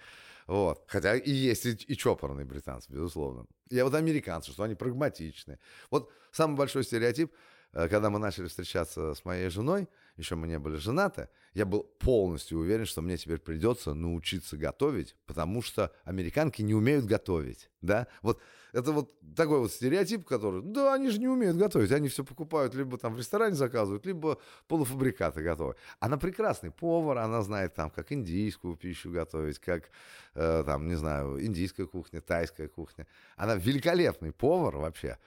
[0.47, 0.85] Вот.
[0.87, 3.47] Хотя и есть и, и чопорные британцы, безусловно.
[3.69, 5.59] И вот американцы, что они прагматичные.
[5.91, 7.33] Вот самый большой стереотип–
[7.73, 12.59] когда мы начали встречаться с моей женой, еще мы не были женаты, я был полностью
[12.59, 18.07] уверен, что мне теперь придется научиться готовить, потому что американки не умеют готовить, да?
[18.23, 18.41] Вот
[18.73, 22.75] это вот такой вот стереотип, который, да, они же не умеют готовить, они все покупают,
[22.75, 25.75] либо там в ресторане заказывают, либо полуфабрикаты готовы.
[25.99, 29.91] Она прекрасный повар, она знает там, как индийскую пищу готовить, как,
[30.35, 33.07] э, там, не знаю, индийская кухня, тайская кухня.
[33.37, 35.19] Она великолепный повар вообще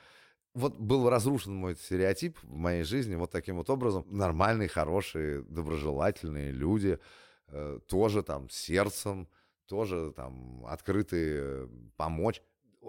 [0.53, 4.05] вот был разрушен мой стереотип в моей жизни вот таким вот образом.
[4.09, 6.99] Нормальные, хорошие, доброжелательные люди,
[7.47, 9.27] э, тоже там сердцем,
[9.67, 12.41] тоже там открытые помочь.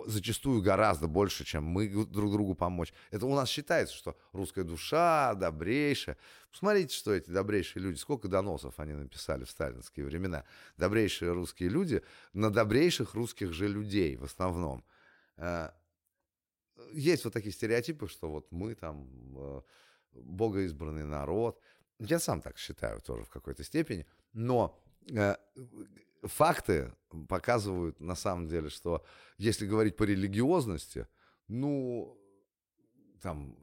[0.06, 2.92] Зачастую гораздо больше, чем мы друг другу помочь.
[3.12, 6.18] Это у нас считается, что русская душа добрейшая.
[6.50, 10.44] Посмотрите, что эти добрейшие люди, сколько доносов они написали в сталинские времена.
[10.76, 14.84] Добрейшие русские люди на добрейших русских же людей в основном
[15.36, 15.70] э,
[16.92, 19.62] есть вот такие стереотипы, что вот мы там э,
[20.12, 21.60] богоизбранный народ.
[21.98, 24.06] Я сам так считаю тоже в какой-то степени.
[24.32, 25.36] Но э,
[26.22, 26.92] факты
[27.28, 29.04] показывают на самом деле, что
[29.38, 31.06] если говорить по религиозности,
[31.48, 32.18] ну,
[33.22, 33.56] там,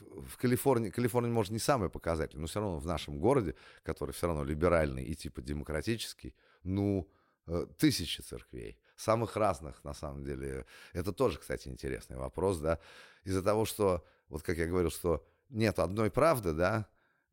[0.00, 4.26] в Калифорнии, Калифорния, может, не самый показатель, но все равно в нашем городе, который все
[4.26, 7.08] равно либеральный и типа демократический, ну,
[7.46, 10.66] э, тысячи церквей самых разных, на самом деле.
[10.92, 12.78] Это тоже, кстати, интересный вопрос, да.
[13.24, 16.86] Из-за того, что, вот как я говорил, что нет одной правды, да,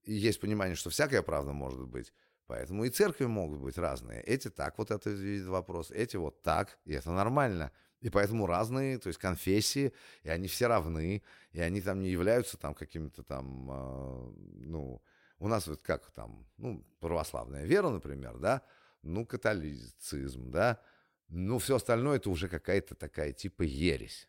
[0.03, 2.13] и есть понимание, что всякая правда может быть,
[2.47, 4.21] поэтому и церкви могут быть разные.
[4.21, 7.71] Эти так вот это видят вопрос, эти вот так, и это нормально.
[7.99, 9.91] И поэтому разные, то есть конфессии,
[10.23, 14.33] и они все равны, и они там не являются там какими-то там, э,
[14.65, 15.01] ну,
[15.39, 18.61] у нас вот как там, ну, православная вера, например, да,
[19.01, 20.79] ну, католицизм, да,
[21.29, 24.27] ну, все остальное это уже какая-то такая типа ересь.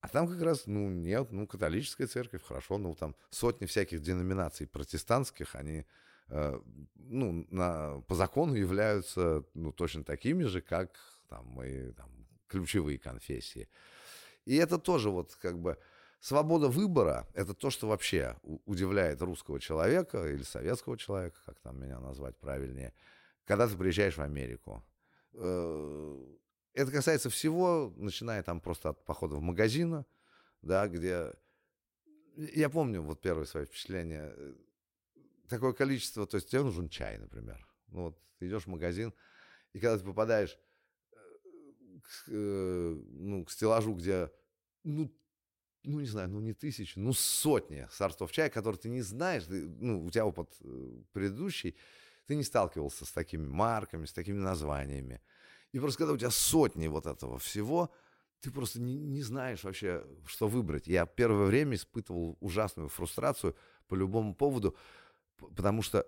[0.00, 4.66] А там как раз, ну, нет, ну, католическая церковь, хорошо, ну, там сотни всяких деноминаций
[4.66, 5.86] протестантских, они,
[6.28, 6.60] э,
[6.94, 10.98] ну, на, по закону являются, ну, точно такими же, как
[11.30, 12.10] там мы, там,
[12.48, 13.68] ключевые конфессии.
[14.44, 15.78] И это тоже вот как бы
[16.20, 21.98] свобода выбора, это то, что вообще удивляет русского человека или советского человека, как там меня
[22.00, 22.92] назвать правильнее,
[23.46, 24.84] когда ты приезжаешь в Америку.
[25.34, 26.36] Э,
[26.72, 30.04] это касается всего, начиная там просто от похода в магазин,
[30.62, 31.32] да, где...
[32.36, 34.32] Я помню вот первые свои впечатления.
[34.36, 34.54] Э,
[35.48, 37.66] такое количество, то есть тебе нужен чай, например.
[37.88, 39.12] Ну вот идешь в магазин,
[39.72, 40.58] и когда ты попадаешь
[41.12, 41.20] э,
[42.02, 44.30] к, ну, к стеллажу, где,
[44.82, 45.14] ну,
[45.84, 49.66] ну, не знаю, ну, не тысячи, ну, сотни сортов чая, которые ты не знаешь, ты,
[49.66, 50.56] ну, у тебя опыт
[51.12, 51.76] предыдущий,
[52.26, 55.20] ты не сталкивался с такими марками, с такими названиями.
[55.72, 57.90] И просто когда у тебя сотни вот этого всего,
[58.40, 60.86] ты просто не, не знаешь вообще, что выбрать.
[60.86, 63.56] Я первое время испытывал ужасную фрустрацию
[63.88, 64.76] по любому поводу,
[65.36, 66.06] потому что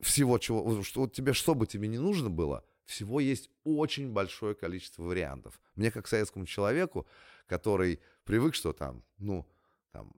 [0.00, 4.54] всего, чего, что вот тебе, что бы тебе не нужно было, всего есть очень большое
[4.54, 5.60] количество вариантов.
[5.74, 7.06] Мне, как советскому человеку,
[7.46, 9.46] который привык, что там, ну,
[9.92, 10.12] там,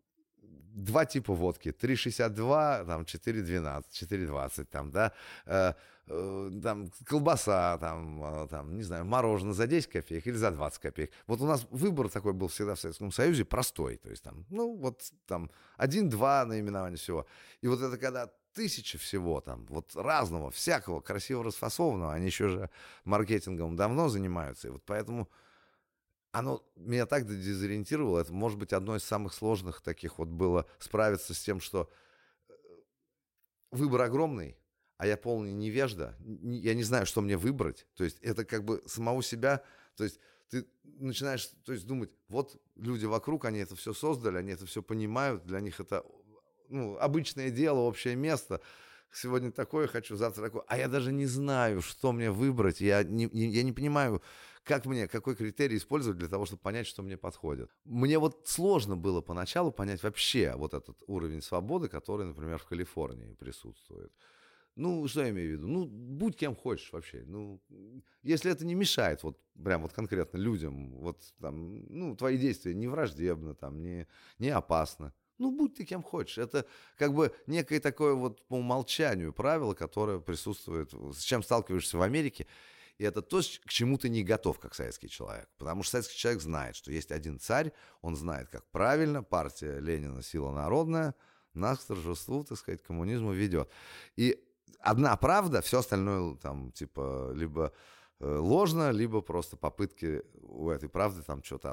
[0.75, 5.12] два типа водки, 3,62, там, 4,12, 4,20, там, да,
[5.47, 5.73] э,
[6.07, 10.81] э, там, колбаса, там, э, там, не знаю, мороженое за 10 копеек или за 20
[10.81, 11.11] копеек.
[11.27, 14.77] Вот у нас выбор такой был всегда в Советском Союзе простой, то есть там, ну,
[14.77, 17.27] вот там, один-два наименования всего.
[17.62, 22.71] И вот это когда тысячи всего там, вот разного, всякого, красиво расфасованного, они еще же
[23.05, 25.29] маркетингом давно занимаются, и вот поэтому
[26.33, 31.35] оно меня так дезориентировало, это может быть одно из самых сложных таких вот было справиться
[31.35, 31.91] с тем, что
[32.49, 32.53] э,
[33.70, 34.57] выбор огромный,
[34.97, 38.83] а я полный невежда, я не знаю, что мне выбрать, то есть это как бы
[38.87, 39.62] самого себя,
[39.97, 40.20] то есть
[40.51, 44.83] ты начинаешь то есть, думать, вот люди вокруг, они это все создали, они это все
[44.83, 46.05] понимают, для них это
[46.70, 48.61] ну, обычное дело, общее место.
[49.12, 50.62] Сегодня такое хочу, завтра такое.
[50.68, 52.81] А я даже не знаю, что мне выбрать.
[52.81, 54.22] Я не, я не понимаю,
[54.71, 57.73] как мне, какой критерий использовать для того, чтобы понять, что мне подходит.
[57.85, 63.35] Мне вот сложно было поначалу понять вообще вот этот уровень свободы, который, например, в Калифорнии
[63.35, 64.12] присутствует.
[64.77, 65.66] Ну, что я имею в виду?
[65.66, 67.25] Ну, будь кем хочешь вообще.
[67.27, 67.61] Ну,
[68.23, 72.87] если это не мешает вот прям вот конкретно людям, вот там, ну, твои действия не
[72.87, 74.07] враждебно, там, не,
[74.39, 75.12] не опасно.
[75.39, 76.39] Ну, будь ты кем хочешь.
[76.39, 76.64] Это
[76.97, 82.47] как бы некое такое вот по умолчанию правило, которое присутствует, с чем сталкиваешься в Америке.
[83.01, 85.48] И это то, к чему ты не готов, как советский человек.
[85.57, 87.72] Потому что советский человек знает, что есть один царь,
[88.03, 91.14] он знает, как правильно партия Ленина «Сила народная»
[91.55, 93.70] нас к торжеству, так сказать, коммунизму ведет.
[94.16, 94.38] И
[94.80, 97.72] одна правда, все остальное там, типа, либо
[98.18, 101.72] э, ложно, либо просто попытки у этой правды там что-то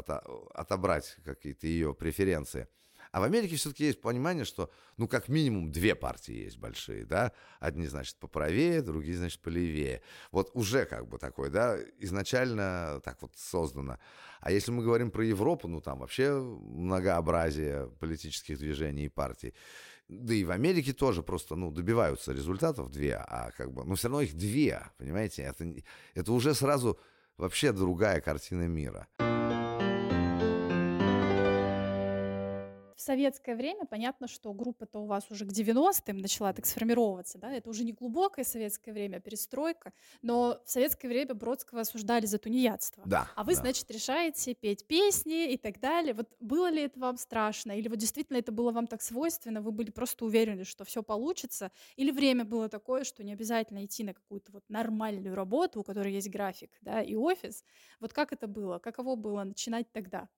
[0.53, 2.69] отобрать, какие-то ее преференции.
[3.11, 7.31] А в Америке все-таки есть понимание, что, ну, как минимум две партии есть большие, да.
[7.59, 10.01] Одни, значит, поправее, другие, значит, полевее.
[10.31, 13.97] Вот уже как бы такое, да, изначально так вот создано.
[14.41, 19.53] А если мы говорим про Европу, ну, там вообще многообразие политических движений и партий.
[20.07, 24.07] Да и в Америке тоже просто, ну, добиваются результатов две, а как бы, ну, все
[24.07, 25.43] равно их две, понимаете?
[25.43, 25.75] Это,
[26.13, 26.97] это уже сразу
[27.37, 29.07] вообще другая картина мира.
[33.01, 37.69] Советское время понятно, что группа-то у вас уже к 90-м начала так сформироваться, да, это
[37.69, 43.03] уже не глубокое советское время, а перестройка, но в советское время Бродского осуждали за тунеядство.
[43.05, 43.29] Да.
[43.35, 43.61] А вы, да.
[43.61, 46.13] значит, решаете петь песни и так далее.
[46.13, 47.71] Вот было ли это вам страшно?
[47.71, 51.71] Или вот действительно это было вам так свойственно, вы были просто уверены, что все получится?
[51.95, 56.13] Или время было такое, что не обязательно идти на какую-то вот нормальную работу, у которой
[56.13, 57.63] есть график, да, и офис?
[57.99, 58.79] Вот как это было?
[58.79, 60.29] Каково было начинать тогда?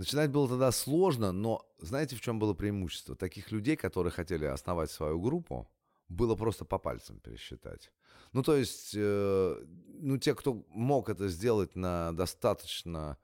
[0.00, 3.14] Начинать было тогда сложно, но знаете, в чем было преимущество?
[3.14, 5.70] Таких людей, которые хотели основать свою группу,
[6.08, 7.92] было просто по пальцам пересчитать.
[8.32, 9.64] Ну, то есть, э,
[10.00, 13.18] ну, те, кто мог это сделать на достаточно,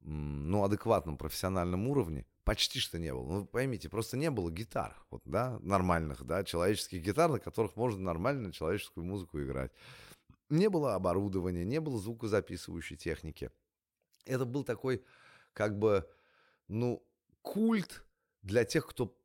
[0.00, 3.26] ну, адекватном профессиональном уровне, почти что не было.
[3.26, 8.02] Ну, поймите, просто не было гитар, вот, да, нормальных, да, человеческих гитар, на которых можно
[8.02, 9.72] нормально человеческую музыку играть.
[10.50, 13.50] Не было оборудования, не было звукозаписывающей техники.
[14.26, 15.02] Это был такой
[15.58, 16.08] как бы,
[16.68, 17.02] ну,
[17.42, 18.04] культ
[18.42, 19.16] для тех, кто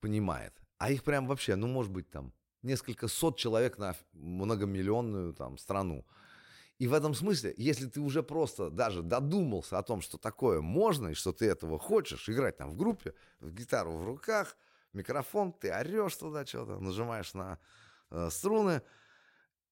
[0.00, 0.54] понимает.
[0.78, 2.32] А их прям вообще, ну, может быть, там,
[2.62, 6.06] несколько сот человек на многомиллионную там страну.
[6.78, 11.08] И в этом смысле, если ты уже просто даже додумался о том, что такое можно,
[11.08, 14.56] и что ты этого хочешь, играть там в группе, в гитару в руках,
[14.94, 17.58] микрофон, ты орешь туда что-то, нажимаешь на
[18.10, 18.80] э, струны,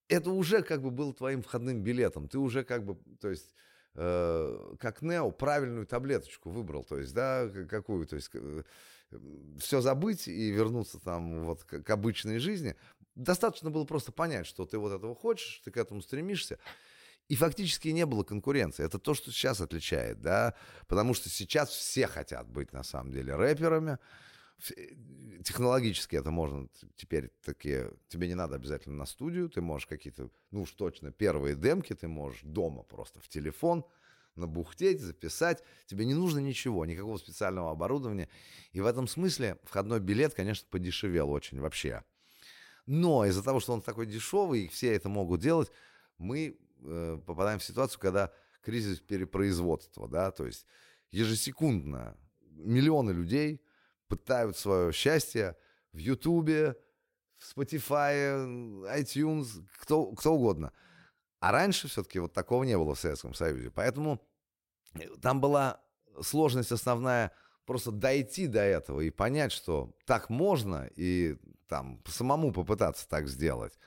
[0.09, 2.29] это уже как бы было твоим входным билетом.
[2.29, 3.55] Ты уже как бы, то есть
[3.95, 8.62] э, как Нео правильную таблеточку выбрал, то есть, да, какую, то есть э,
[9.59, 12.76] все забыть и вернуться там вот к, к обычной жизни.
[13.14, 16.59] Достаточно было просто понять, что ты вот этого хочешь, ты к этому стремишься.
[17.28, 18.84] И фактически не было конкуренции.
[18.84, 20.55] Это то, что сейчас отличает, да,
[20.86, 23.99] потому что сейчас все хотят быть на самом деле рэперами,
[25.45, 30.63] технологически это можно теперь такие, тебе не надо обязательно на студию, ты можешь какие-то, ну
[30.63, 33.85] уж точно, первые демки ты можешь дома просто в телефон
[34.39, 35.63] набухтеть, записать.
[35.87, 38.29] Тебе не нужно ничего, никакого специального оборудования.
[38.73, 42.05] И в этом смысле входной билет, конечно, подешевел очень вообще.
[42.87, 45.71] Но из-за того, что он такой дешевый, и все это могут делать,
[46.17, 48.33] мы э, попадаем в ситуацию, когда
[48.63, 50.67] кризис перепроизводства, да, то есть
[51.11, 53.61] ежесекундно миллионы людей
[54.09, 55.57] пытают свое счастье
[55.93, 56.77] в Ютубе,
[57.37, 58.43] в Spotify,
[58.97, 60.73] iTunes, кто, кто угодно.
[61.41, 63.71] А раньше все-таки вот такого не было в Советском Союзе.
[63.71, 64.21] Поэтому
[64.95, 65.81] э, там была
[66.21, 67.33] сложность основная
[67.65, 71.37] просто дойти до этого и понять, что так можно, и
[71.69, 73.79] там самому попытаться так сделать.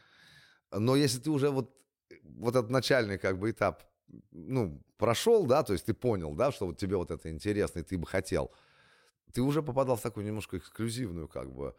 [0.72, 1.76] Но если ты уже вот
[2.24, 3.84] вот этот начальный как бы этап,
[4.32, 7.84] ну, прошел, да, то есть ты понял, да, что вот тебе вот это интересно, и
[7.84, 8.51] ты бы хотел,
[9.32, 11.75] ты уже попадал в такую немножко эксклюзивную как бы,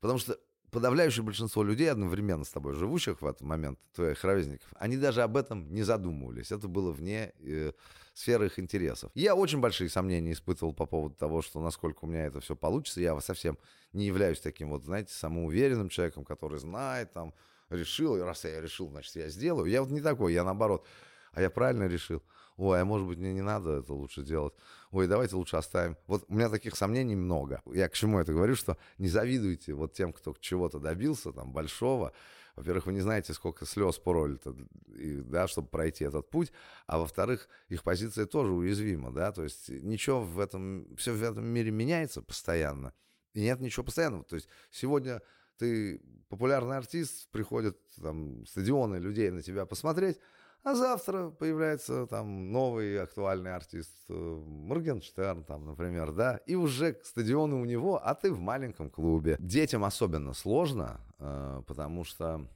[0.00, 0.38] потому что
[0.72, 5.36] подавляющее большинство людей, одновременно с тобой живущих в этот момент, твоих ровесников, они даже об
[5.36, 6.50] этом не задумывались.
[6.50, 7.72] Это было вне э,
[8.14, 9.12] сферы их интересов.
[9.14, 13.02] Я очень большие сомнения испытывал по поводу того, что насколько у меня это все получится.
[13.02, 13.58] Я совсем
[13.92, 17.34] не являюсь таким вот, знаете, самоуверенным человеком, который знает, там,
[17.68, 19.66] решил, и раз я решил, значит, я сделаю.
[19.66, 20.86] Я вот не такой, я наоборот.
[21.32, 22.22] А я правильно решил
[22.62, 24.54] ой, а может быть мне не надо это лучше делать,
[24.92, 25.96] ой, давайте лучше оставим.
[26.06, 27.60] Вот у меня таких сомнений много.
[27.66, 32.12] Я к чему это говорю, что не завидуйте вот тем, кто чего-то добился, там, большого.
[32.54, 34.54] Во-первых, вы не знаете, сколько слез пролито,
[34.86, 36.52] да, чтобы пройти этот путь,
[36.86, 41.46] а во-вторых, их позиция тоже уязвима, да, то есть ничего в этом, все в этом
[41.46, 42.92] мире меняется постоянно,
[43.32, 44.24] и нет ничего постоянного.
[44.24, 45.22] То есть сегодня
[45.56, 50.18] ты популярный артист, приходят там стадионы людей на тебя посмотреть,
[50.64, 57.56] а завтра появляется там новый актуальный артист э, Моргенштерн, там, например, да, и уже стадионы
[57.56, 59.36] у него, а ты в маленьком клубе.
[59.40, 62.48] Детям особенно сложно, э, потому что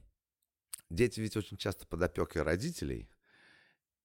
[0.89, 3.09] дети ведь очень часто под опекой родителей,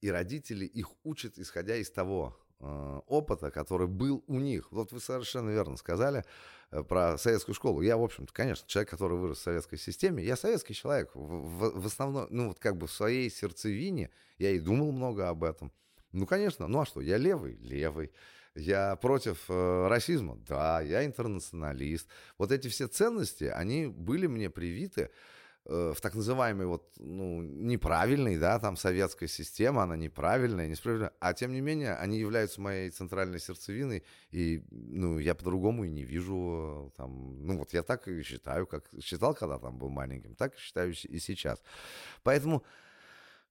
[0.01, 4.71] и родители их учат, исходя из того, опыта, который был у них.
[4.71, 6.25] Вот вы совершенно верно сказали
[6.71, 7.83] э, про советскую школу.
[7.83, 10.25] Я, в общем-то, конечно, человек, который вырос в советской системе.
[10.25, 11.11] Я советский человек.
[11.15, 15.45] В, в, основном, ну, вот как бы в своей сердцевине я и думал много об
[15.45, 15.73] этом.
[16.13, 17.57] Ну, конечно, ну а что, я левый?
[17.57, 18.13] Левый.
[18.55, 20.37] Я против э, расизма?
[20.47, 22.07] Да, я интернационалист.
[22.39, 25.11] Вот эти все ценности, они были мне привиты Э,
[25.65, 31.53] в так называемой вот, ну, неправильной, да, там советской системе, она неправильная, несправедливая, а тем
[31.53, 34.03] не менее они являются моей центральной сердцевиной,
[34.33, 38.67] и, ну, я по-другому и не вижу, э, там, ну, вот я так и считаю,
[38.67, 41.63] как считал, когда там был маленьким, так считаю и сейчас.
[42.25, 42.65] Поэтому,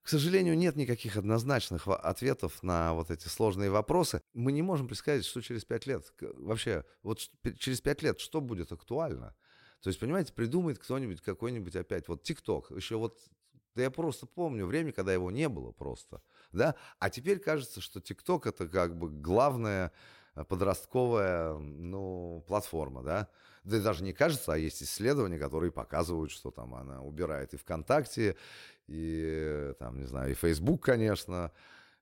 [0.02, 4.22] к сожалению, нет никаких однозначных ответов на вот эти сложные вопросы.
[4.34, 7.20] Мы не можем предсказать, что через пять лет, вообще, вот
[7.58, 9.34] через пять лет что будет актуально–
[9.82, 13.20] то есть, понимаете, придумает кто-нибудь какой-нибудь опять, вот ТикТок, еще вот
[13.76, 16.22] да я просто помню время, когда его не было просто,
[16.52, 19.92] да, а теперь кажется, что ТикТок это как бы главная
[20.36, 23.30] э, подростковая, ну, платформа, да,
[23.64, 27.58] да и даже не кажется, а есть исследования, которые показывают, что там она убирает и
[27.58, 28.36] ВКонтакте,
[28.88, 31.52] и, там, не знаю, и Facebook, конечно,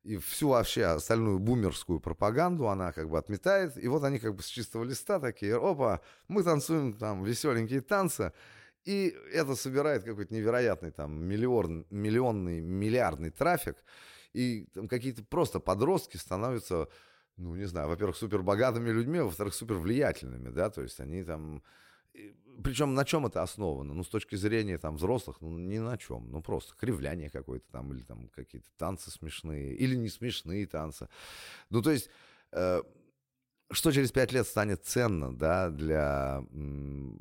[0.03, 3.77] и всю вообще остальную бумерскую пропаганду она как бы отметает.
[3.77, 8.33] И вот они как бы с чистого листа такие, опа, мы танцуем там веселенькие танцы.
[8.85, 13.75] И это собирает какой-то невероятный там миллион, миллионный, миллиардный трафик.
[14.33, 16.87] И там какие-то просто подростки становятся,
[17.35, 21.23] ну, не знаю, во-первых, супер богатыми людьми, а во-вторых, супер влиятельными, да, то есть они
[21.23, 21.61] там
[22.63, 23.93] причем на чем это основано?
[23.93, 26.29] Ну, с точки зрения там взрослых, ну, ни на чем.
[26.31, 31.07] Ну, просто кривляние какое-то там, или там какие-то танцы смешные, или не смешные танцы.
[31.69, 32.09] Ну, то есть,
[32.51, 32.81] э,
[33.71, 37.19] что через пять лет станет ценно, да, для м,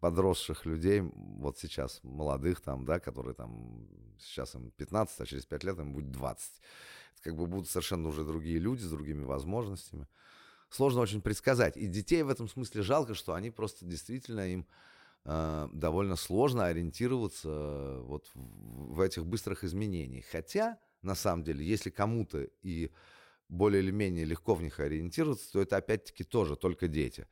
[0.00, 5.64] подросших людей, вот сейчас молодых там, да, которые там, сейчас им 15, а через пять
[5.64, 6.60] лет им будет 20.
[7.14, 10.08] Это как бы будут совершенно уже другие люди с другими возможностями
[10.74, 11.76] сложно очень предсказать.
[11.76, 14.66] И детей в этом смысле жалко, что они просто действительно им
[15.24, 20.24] э, довольно сложно ориентироваться э, вот в, в этих быстрых изменениях.
[20.30, 22.90] Хотя, на самом деле, если кому-то и
[23.48, 27.26] более или менее легко в них ориентироваться, то это опять-таки тоже только дети.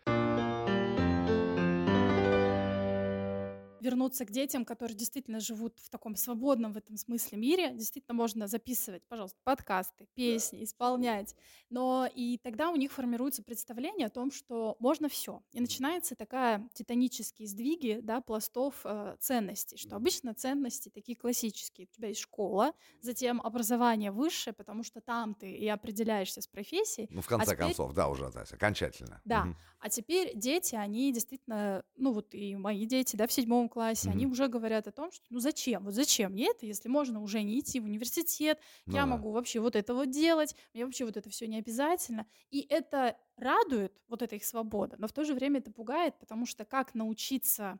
[3.82, 7.70] Вернуться к детям, которые действительно живут в таком свободном в этом смысле мире.
[7.74, 10.64] Действительно можно записывать, пожалуйста, подкасты, песни, да.
[10.64, 11.34] исполнять.
[11.68, 15.42] Но и тогда у них формируется представление о том, что можно все.
[15.52, 21.88] И начинается такая титанические сдвиги да, пластов э, ценностей, что обычно ценности такие классические.
[21.90, 27.08] У тебя есть школа, затем образование высшее, потому что там ты и определяешься с профессией.
[27.10, 27.66] Ну, в конце а теперь...
[27.66, 29.20] концов, да, уже, да, окончательно.
[29.24, 29.42] Да.
[29.42, 29.56] Угу.
[29.80, 34.12] А теперь дети, они действительно, ну вот и мои дети, да, в седьмом классе, mm-hmm.
[34.12, 37.42] они уже говорят о том, что ну зачем, вот зачем мне это, если можно уже
[37.42, 39.06] не идти в университет, ну, я да.
[39.06, 42.26] могу вообще вот это вот делать, мне вообще вот это все не обязательно.
[42.50, 46.44] И это радует, вот эта их свобода, но в то же время это пугает, потому
[46.44, 47.78] что как научиться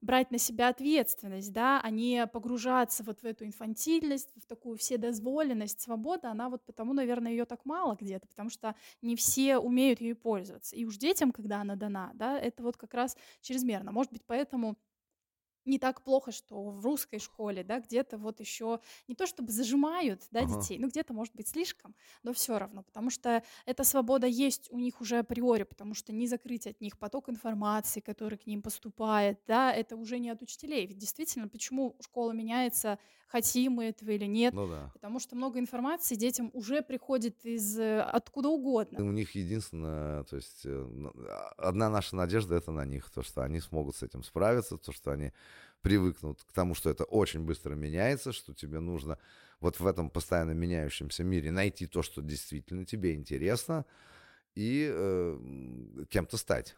[0.00, 5.80] брать на себя ответственность, да, а не погружаться вот в эту инфантильность, в такую вседозволенность,
[5.80, 10.16] свобода, она вот потому, наверное, ее так мало где-то, потому что не все умеют ею
[10.16, 10.76] пользоваться.
[10.76, 13.92] И уж детям, когда она дана, да, это вот как раз чрезмерно.
[13.92, 14.76] Может быть, поэтому
[15.66, 20.22] не так плохо, что в русской школе, да, где-то вот еще не то чтобы зажимают,
[20.30, 20.46] да, Ага.
[20.46, 24.78] детей, ну где-то может быть слишком, но все равно, потому что эта свобода есть у
[24.78, 29.40] них уже априори, потому что не закрыть от них поток информации, который к ним поступает,
[29.46, 30.86] да, это уже не от учителей.
[30.86, 34.92] Ведь действительно, почему школа меняется, хотим мы этого или нет, Ну да.
[34.92, 39.00] потому что много информации детям уже приходит из э, откуда угодно.
[39.00, 40.70] У них единственное, то есть э,
[41.28, 44.92] а, одна наша надежда это на них, то, что они смогут с этим справиться, то,
[44.92, 45.32] что они
[45.86, 49.18] привыкнут к тому, что это очень быстро меняется, что тебе нужно
[49.60, 53.84] вот в этом постоянно меняющемся мире найти то, что действительно тебе интересно,
[54.56, 56.76] и э, кем-то стать.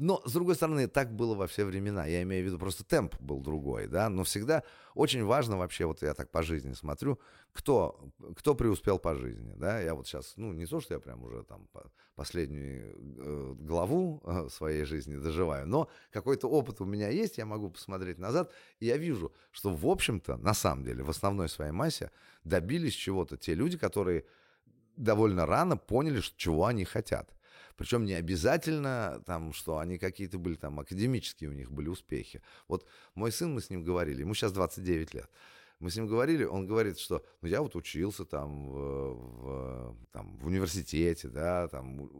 [0.00, 2.06] Но, с другой стороны, так было во все времена.
[2.06, 4.08] Я имею в виду, просто темп был другой, да.
[4.08, 4.62] Но всегда
[4.94, 7.20] очень важно вообще, вот я так по жизни смотрю,
[7.52, 9.78] кто, кто преуспел по жизни, да.
[9.78, 14.22] Я вот сейчас, ну, не то, что я прям уже там по- последнюю э, главу
[14.24, 18.86] э, своей жизни доживаю, но какой-то опыт у меня есть, я могу посмотреть назад, и
[18.86, 22.10] я вижу, что, в общем-то, на самом деле, в основной своей массе
[22.42, 24.24] добились чего-то те люди, которые
[24.96, 27.34] довольно рано поняли, что, чего они хотят.
[27.80, 32.42] Причем не обязательно, там, что они какие-то были там академические у них были успехи.
[32.68, 35.30] Вот мой сын, мы с ним говорили, ему сейчас 29 лет.
[35.78, 40.36] Мы с ним говорили, он говорит, что ну, я вот учился там в, в, там,
[40.36, 42.10] в университете, да, там,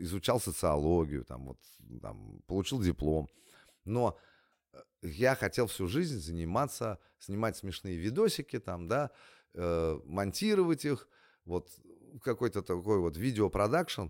[0.00, 1.58] изучал социологию, там, вот,
[2.00, 3.28] там, получил диплом.
[3.84, 4.18] Но
[4.72, 9.10] э, я хотел всю жизнь заниматься, снимать смешные видосики там, да,
[9.52, 11.10] э, монтировать их,
[11.44, 11.68] вот
[12.22, 14.08] какой-то такой вот видеопродакшн.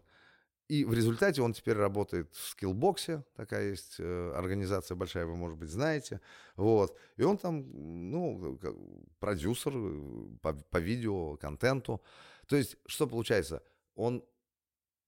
[0.68, 5.58] И в результате он теперь работает в скиллбоксе, такая есть э, организация большая, вы, может
[5.58, 6.22] быть, знаете.
[6.56, 6.98] Вот.
[7.16, 8.58] И он там, ну,
[9.20, 12.02] продюсер э, по, по видео, контенту.
[12.46, 13.62] То есть, что получается?
[13.94, 14.24] Он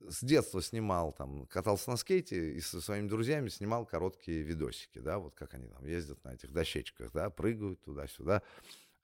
[0.08, 5.18] с детства снимал, там, катался на скейте и со своими друзьями снимал короткие видосики, да,
[5.18, 8.42] вот как они там ездят на этих дощечках, да, прыгают туда-сюда.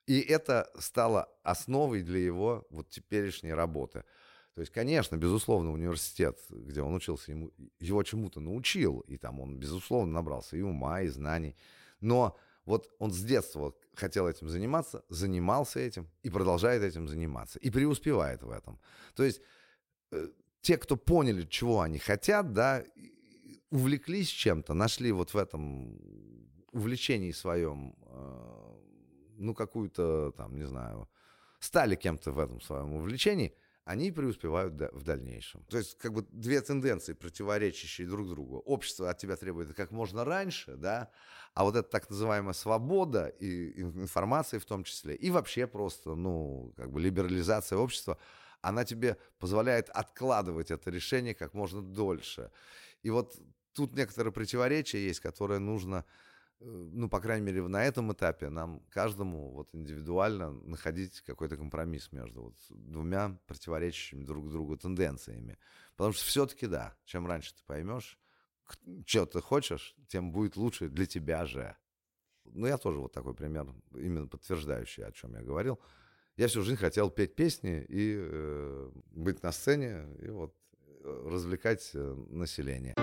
[0.05, 4.03] И это стало основой для его вот теперешней работы.
[4.55, 9.57] То есть, конечно, безусловно, университет, где он учился, ему, его чему-то научил, и там он,
[9.57, 11.55] безусловно, набрался и ума, и знаний.
[12.01, 17.71] Но вот он с детства хотел этим заниматься, занимался этим и продолжает этим заниматься, и
[17.71, 18.79] преуспевает в этом.
[19.15, 19.41] То есть
[20.11, 20.27] э,
[20.61, 22.83] те, кто поняли, чего они хотят, да,
[23.71, 25.99] увлеклись чем-то, нашли вот в этом
[26.71, 28.75] увлечении своем, э,
[29.37, 31.09] ну, какую-то, там, не знаю,
[31.59, 35.63] стали кем-то в этом своем увлечении, они преуспевают в дальнейшем.
[35.65, 38.59] То есть, как бы две тенденции, противоречащие друг другу.
[38.59, 41.11] Общество от тебя требует как можно раньше, да,
[41.53, 46.15] а вот эта так называемая свобода и ин- информации в том числе, и вообще просто,
[46.15, 48.17] ну, как бы либерализация общества,
[48.61, 52.51] она тебе позволяет откладывать это решение как можно дольше.
[53.01, 53.35] И вот
[53.73, 56.05] тут некоторые противоречия есть, которые нужно,
[56.63, 62.43] ну, по крайней мере, на этом этапе нам каждому вот индивидуально находить какой-то компромисс между
[62.43, 65.57] вот двумя противоречащими друг другу тенденциями.
[65.95, 68.19] Потому что все-таки да, чем раньше ты поймешь,
[69.05, 71.75] что ты хочешь, тем будет лучше для тебя же.
[72.45, 75.79] Ну, я тоже вот такой пример, именно подтверждающий, о чем я говорил.
[76.35, 80.55] Я всю жизнь хотел петь песни и э, быть на сцене, и вот
[81.03, 82.95] э, развлекать э, население.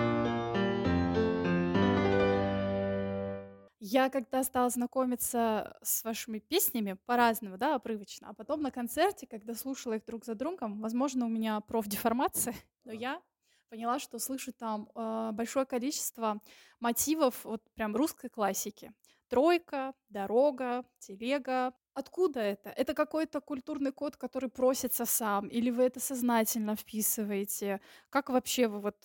[3.83, 9.55] Я когда стала знакомиться с вашими песнями по-разному, да, обрывочно, а потом на концерте, когда
[9.55, 12.55] слушала их друг за другом, возможно, у меня профдеформация,
[12.85, 13.23] но я
[13.71, 16.43] поняла, что слышу там э, большое количество
[16.79, 18.93] мотивов вот прям русской классики.
[19.29, 21.73] Тройка, дорога, телега.
[21.95, 22.69] Откуда это?
[22.71, 27.81] Это какой-то культурный код, который просится сам, или вы это сознательно вписываете?
[28.11, 28.97] Как вообще вы вот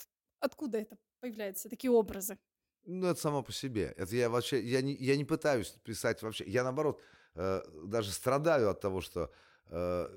[0.42, 2.38] откуда это появляются такие образы?
[2.86, 3.94] Ну, это само по себе.
[3.98, 6.44] Это я вообще, я не, я не пытаюсь писать вообще.
[6.48, 7.02] Я, наоборот,
[7.36, 9.32] э, даже страдаю от того, что
[9.70, 10.08] э,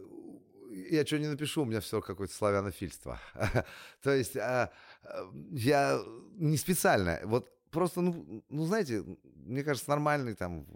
[0.91, 3.19] я что не напишу, у меня все какое-то славянофильство.
[4.03, 4.71] То есть а,
[5.51, 6.01] я
[6.37, 7.21] не специально.
[7.25, 9.05] Вот просто, ну, ну, знаете,
[9.47, 10.67] мне кажется, нормальный там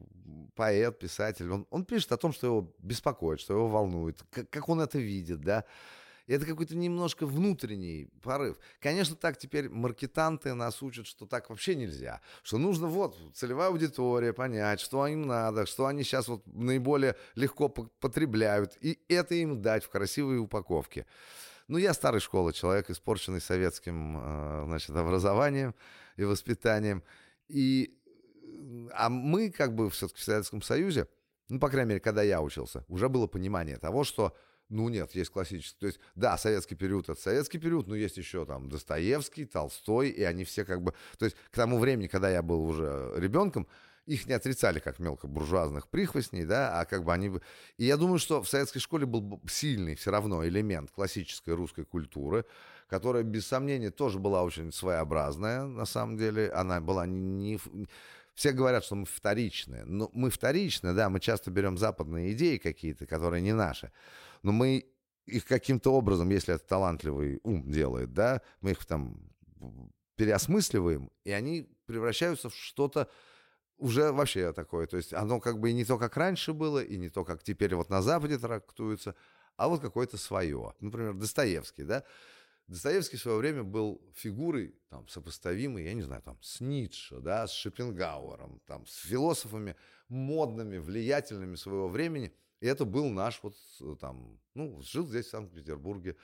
[0.55, 4.69] поэт, писатель, он, он пишет о том, что его беспокоит, что его волнует, как, как
[4.69, 5.65] он это видит, да.
[5.65, 5.65] И
[6.27, 8.59] это какой-то немножко внутренний порыв.
[8.81, 12.21] Конечно, так теперь маркетанты нас учат, что так вообще нельзя.
[12.43, 17.69] Что нужно вот целевая аудитория, понять, что им надо, что они сейчас вот наиболее легко
[17.69, 18.77] по- потребляют.
[18.81, 21.07] И это им дать в красивой упаковке.
[21.69, 25.75] Ну, я старой школы, человек, испорченный советским э, значит, образованием
[26.17, 27.03] и воспитанием.
[27.49, 27.99] И,
[28.43, 31.09] э, а мы как бы все-таки в Советском Союзе,
[31.49, 34.37] ну, по крайней мере, когда я учился, уже было понимание того, что
[34.73, 35.79] ну нет, есть классический.
[35.79, 40.23] То есть, да, советский период это советский период, но есть еще там Достоевский, Толстой, и
[40.23, 40.95] они все как бы...
[41.19, 43.69] То есть к тому времени, когда я был уже ребенком,
[44.07, 47.31] их не отрицали как мелкобуржуазных прихвостней, да, а как бы они...
[47.77, 52.45] И я думаю, что в советской школе был сильный все равно элемент классической русской культуры,
[52.89, 56.51] которая, без сомнения, тоже была очень своеобразная, на самом деле.
[56.51, 57.61] Она была не...
[58.35, 59.85] все говорят, что мы вторичные.
[59.85, 63.93] Но мы вторичные, да, мы часто берем западные идеи какие-то, которые не наши.
[64.43, 64.87] Но мы
[65.27, 69.33] их каким-то образом, если это талантливый ум делает, да, мы их там
[70.17, 73.09] переосмысливаем, и они превращаются в что-то
[73.79, 74.87] уже вообще такое.
[74.87, 77.43] То есть оно как бы и не то, как раньше было, и не то, как
[77.43, 79.15] теперь вот на Западе трактуется,
[79.57, 80.75] а вот какое-то свое.
[80.81, 82.05] Например, Достоевский, да?
[82.69, 87.47] Достоевский в свое время был фигурой там, сопоставимой, я не знаю, там, с Ницше, да,
[87.47, 89.77] с Шопенгауэром, там, с философами
[90.09, 92.33] модными, влиятельными своего времени.
[92.63, 93.57] И это был наш вот
[93.99, 96.15] там, ну, жил здесь, в Санкт-Петербурге,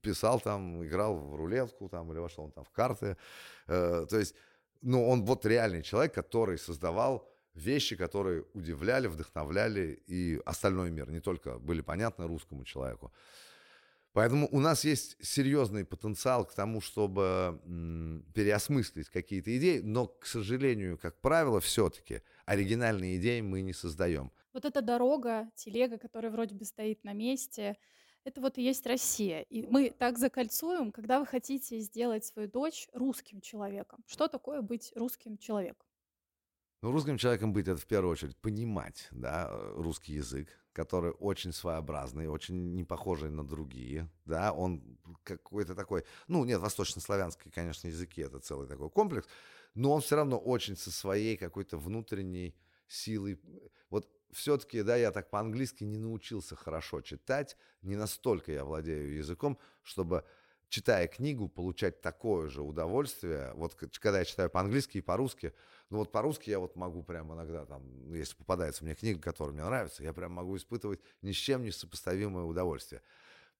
[0.00, 3.18] писал там, играл в рулетку там или во что он там, в карты.
[3.66, 4.34] Э, то есть,
[4.80, 11.20] ну, он вот реальный человек, который создавал вещи, которые удивляли, вдохновляли и остальной мир, не
[11.20, 13.12] только были понятны русскому человеку.
[14.14, 17.60] Поэтому у нас есть серьезный потенциал к тому, чтобы
[18.32, 24.32] переосмыслить какие-то идеи, но, к сожалению, как правило, все-таки оригинальные идеи мы не создаем.
[24.54, 27.76] Вот эта дорога, телега, которая вроде бы стоит на месте,
[28.22, 29.40] это вот и есть Россия.
[29.42, 34.04] И мы так закольцуем, когда вы хотите сделать свою дочь русским человеком.
[34.06, 35.86] Что такое быть русским человеком?
[36.82, 42.28] Ну, русским человеком быть это в первую очередь понимать, да, русский язык, который очень своеобразный,
[42.28, 48.38] очень не похожий на другие, да, он какой-то такой, ну, нет, восточнославянские, конечно, языки, это
[48.38, 49.26] целый такой комплекс,
[49.74, 52.54] но он все равно очень со своей какой-то внутренней
[52.86, 53.40] силой.
[53.88, 59.58] Вот все-таки, да, я так по-английски не научился хорошо читать, не настолько я владею языком,
[59.82, 60.24] чтобы
[60.68, 63.52] читая книгу, получать такое же удовольствие.
[63.54, 65.54] Вот когда я читаю по-английски и по-русски,
[65.88, 69.64] ну вот по-русски я вот могу прям иногда там, если попадается мне книга, которая мне
[69.64, 73.02] нравится, я прям могу испытывать ни с чем не сопоставимое удовольствие.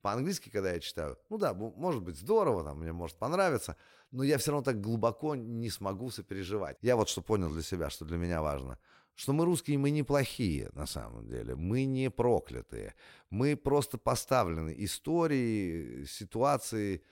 [0.03, 3.77] По-английски, когда я читаю, ну да, может быть здорово, там, мне может понравиться,
[4.11, 6.77] но я все равно так глубоко не смогу сопереживать.
[6.83, 8.79] Я вот что понял для себя, что для меня важно,
[9.15, 12.95] что мы русские, мы неплохие на самом деле, мы не проклятые,
[13.31, 17.03] мы просто поставлены историей, ситуацией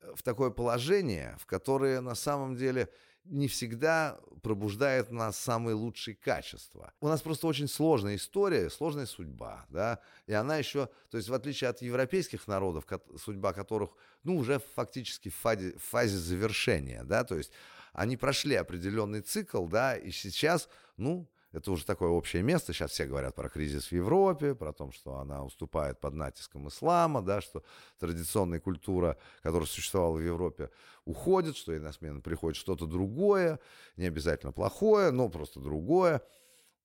[0.00, 2.88] э, в такое положение, в которое на самом деле
[3.24, 6.92] не всегда пробуждает нас самые лучшие качества.
[7.00, 11.34] У нас просто очень сложная история, сложная судьба, да, и она еще, то есть в
[11.34, 12.86] отличие от европейских народов,
[13.18, 13.90] судьба которых,
[14.22, 17.50] ну, уже фактически в фазе, в фазе завершения, да, то есть
[17.92, 22.74] они прошли определенный цикл, да, и сейчас, ну, это уже такое общее место.
[22.74, 27.22] Сейчас все говорят про кризис в Европе, про то, что она уступает под натиском ислама,
[27.22, 27.64] да, что
[27.98, 30.68] традиционная культура, которая существовала в Европе,
[31.06, 33.58] уходит, что ей на смену приходит что-то другое,
[33.96, 36.20] не обязательно плохое, но просто другое.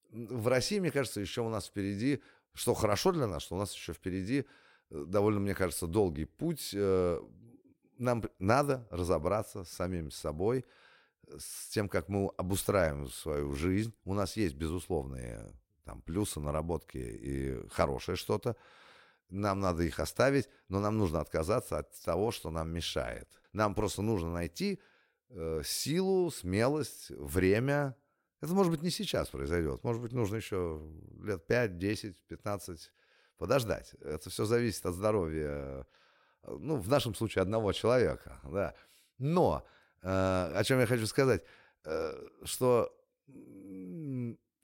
[0.10, 3.74] В России, мне кажется, еще у нас впереди, что хорошо для нас, что у нас
[3.74, 4.46] еще впереди
[4.90, 6.72] э, довольно, мне кажется, долгий путь.
[6.74, 7.20] Э,
[7.98, 10.64] нам надо разобраться с самим собой,
[11.38, 13.94] с тем, как мы обустраиваем свою жизнь.
[14.06, 15.54] У нас есть безусловные
[15.84, 18.56] там, плюсы, наработки и хорошее что-то.
[19.30, 23.30] Нам надо их оставить, но нам нужно отказаться от того, что нам мешает.
[23.54, 24.80] Нам просто нужно найти
[25.30, 27.96] э, силу, смелость, время.
[28.42, 29.84] Это, может быть, не сейчас произойдет.
[29.84, 30.82] Может быть, нужно еще
[31.24, 32.92] лет 5, 10, 15
[33.38, 33.94] подождать.
[34.02, 35.84] Это все зависит от здоровья, э,
[36.60, 38.40] ну, в нашем случае, одного человека.
[38.44, 38.76] Да.
[39.18, 39.66] Но
[40.02, 41.44] о чем я хочу сказать,
[41.86, 42.92] э, что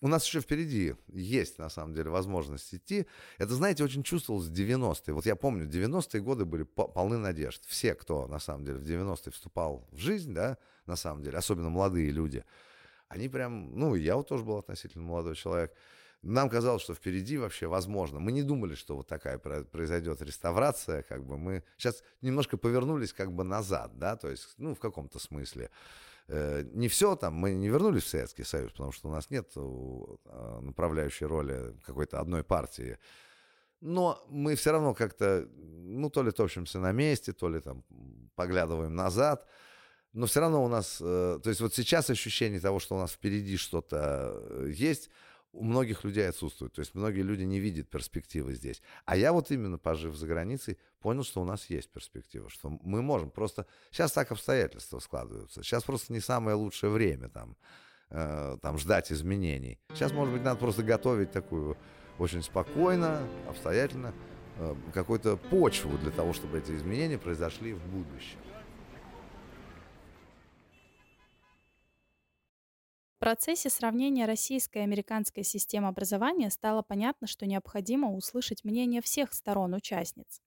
[0.01, 3.07] у нас еще впереди есть, на самом деле, возможность идти.
[3.37, 5.13] Это, знаете, очень чувствовалось в 90-е.
[5.13, 7.63] Вот я помню, 90-е годы были полны надежд.
[7.65, 11.69] Все, кто, на самом деле, в 90-е вступал в жизнь, да, на самом деле, особенно
[11.69, 12.43] молодые люди,
[13.07, 15.73] они прям, ну, я вот тоже был относительно молодой человек,
[16.23, 18.19] нам казалось, что впереди вообще возможно.
[18.19, 23.31] Мы не думали, что вот такая произойдет реставрация, как бы мы сейчас немножко повернулись как
[23.31, 25.69] бы назад, да, то есть, ну, в каком-то смысле.
[26.27, 29.49] Э, не все там, мы не вернулись в Советский Союз, потому что у нас нет
[29.55, 32.97] э, направляющей роли какой-то одной партии.
[33.79, 37.83] Но мы все равно как-то, ну, то ли топчемся на месте, то ли там
[38.35, 39.47] поглядываем назад.
[40.13, 43.11] Но все равно у нас, э, то есть вот сейчас ощущение того, что у нас
[43.11, 45.09] впереди что-то есть,
[45.53, 46.73] у многих людей отсутствует.
[46.73, 48.81] То есть многие люди не видят перспективы здесь.
[49.05, 53.01] А я вот именно, пожив за границей, понял, что у нас есть перспектива, что мы
[53.01, 53.31] можем.
[53.31, 55.63] Просто сейчас так обстоятельства складываются.
[55.63, 57.57] Сейчас просто не самое лучшее время там,
[58.09, 59.79] э, там ждать изменений.
[59.93, 61.77] Сейчас, может быть, надо просто готовить такую
[62.19, 64.13] очень спокойно, обстоятельно
[64.57, 68.39] э, какую-то почву для того, чтобы эти изменения произошли в будущем.
[73.17, 79.33] В процессе сравнения российской и американской систем образования стало понятно, что необходимо услышать мнение всех
[79.33, 80.39] сторон участниц.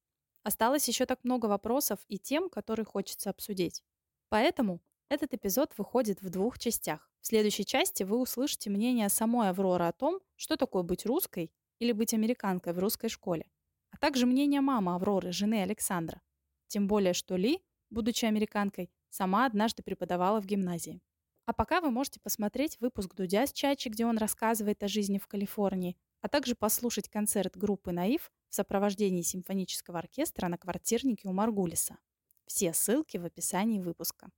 [0.45, 3.83] Осталось еще так много вопросов и тем, которые хочется обсудить.
[4.29, 7.11] Поэтому этот эпизод выходит в двух частях.
[7.21, 11.51] В следующей части вы услышите мнение самой Авроры о том, что такое быть русской
[11.81, 13.51] или быть американкой в русской школе,
[13.91, 16.23] а также мнение мамы Авроры, жены Александра.
[16.69, 21.03] Тем более, что Ли, будучи американкой, сама однажды преподавала в гимназии.
[21.51, 25.27] А пока вы можете посмотреть выпуск Дудя с Чачи, где он рассказывает о жизни в
[25.27, 31.99] Калифорнии, а также послушать концерт группы «Наив» в сопровождении симфонического оркестра на квартирнике у Маргулиса.
[32.47, 34.31] Все ссылки в описании выпуска.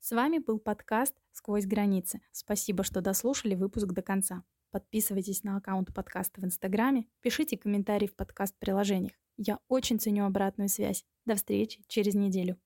[0.00, 2.20] С вами был подкаст «Сквозь границы».
[2.30, 4.44] Спасибо, что дослушали выпуск до конца.
[4.70, 9.14] Подписывайтесь на аккаунт подкаста в Инстаграме, пишите комментарии в подкаст-приложениях.
[9.38, 11.06] Я очень ценю обратную связь.
[11.24, 12.60] До встречи через неделю.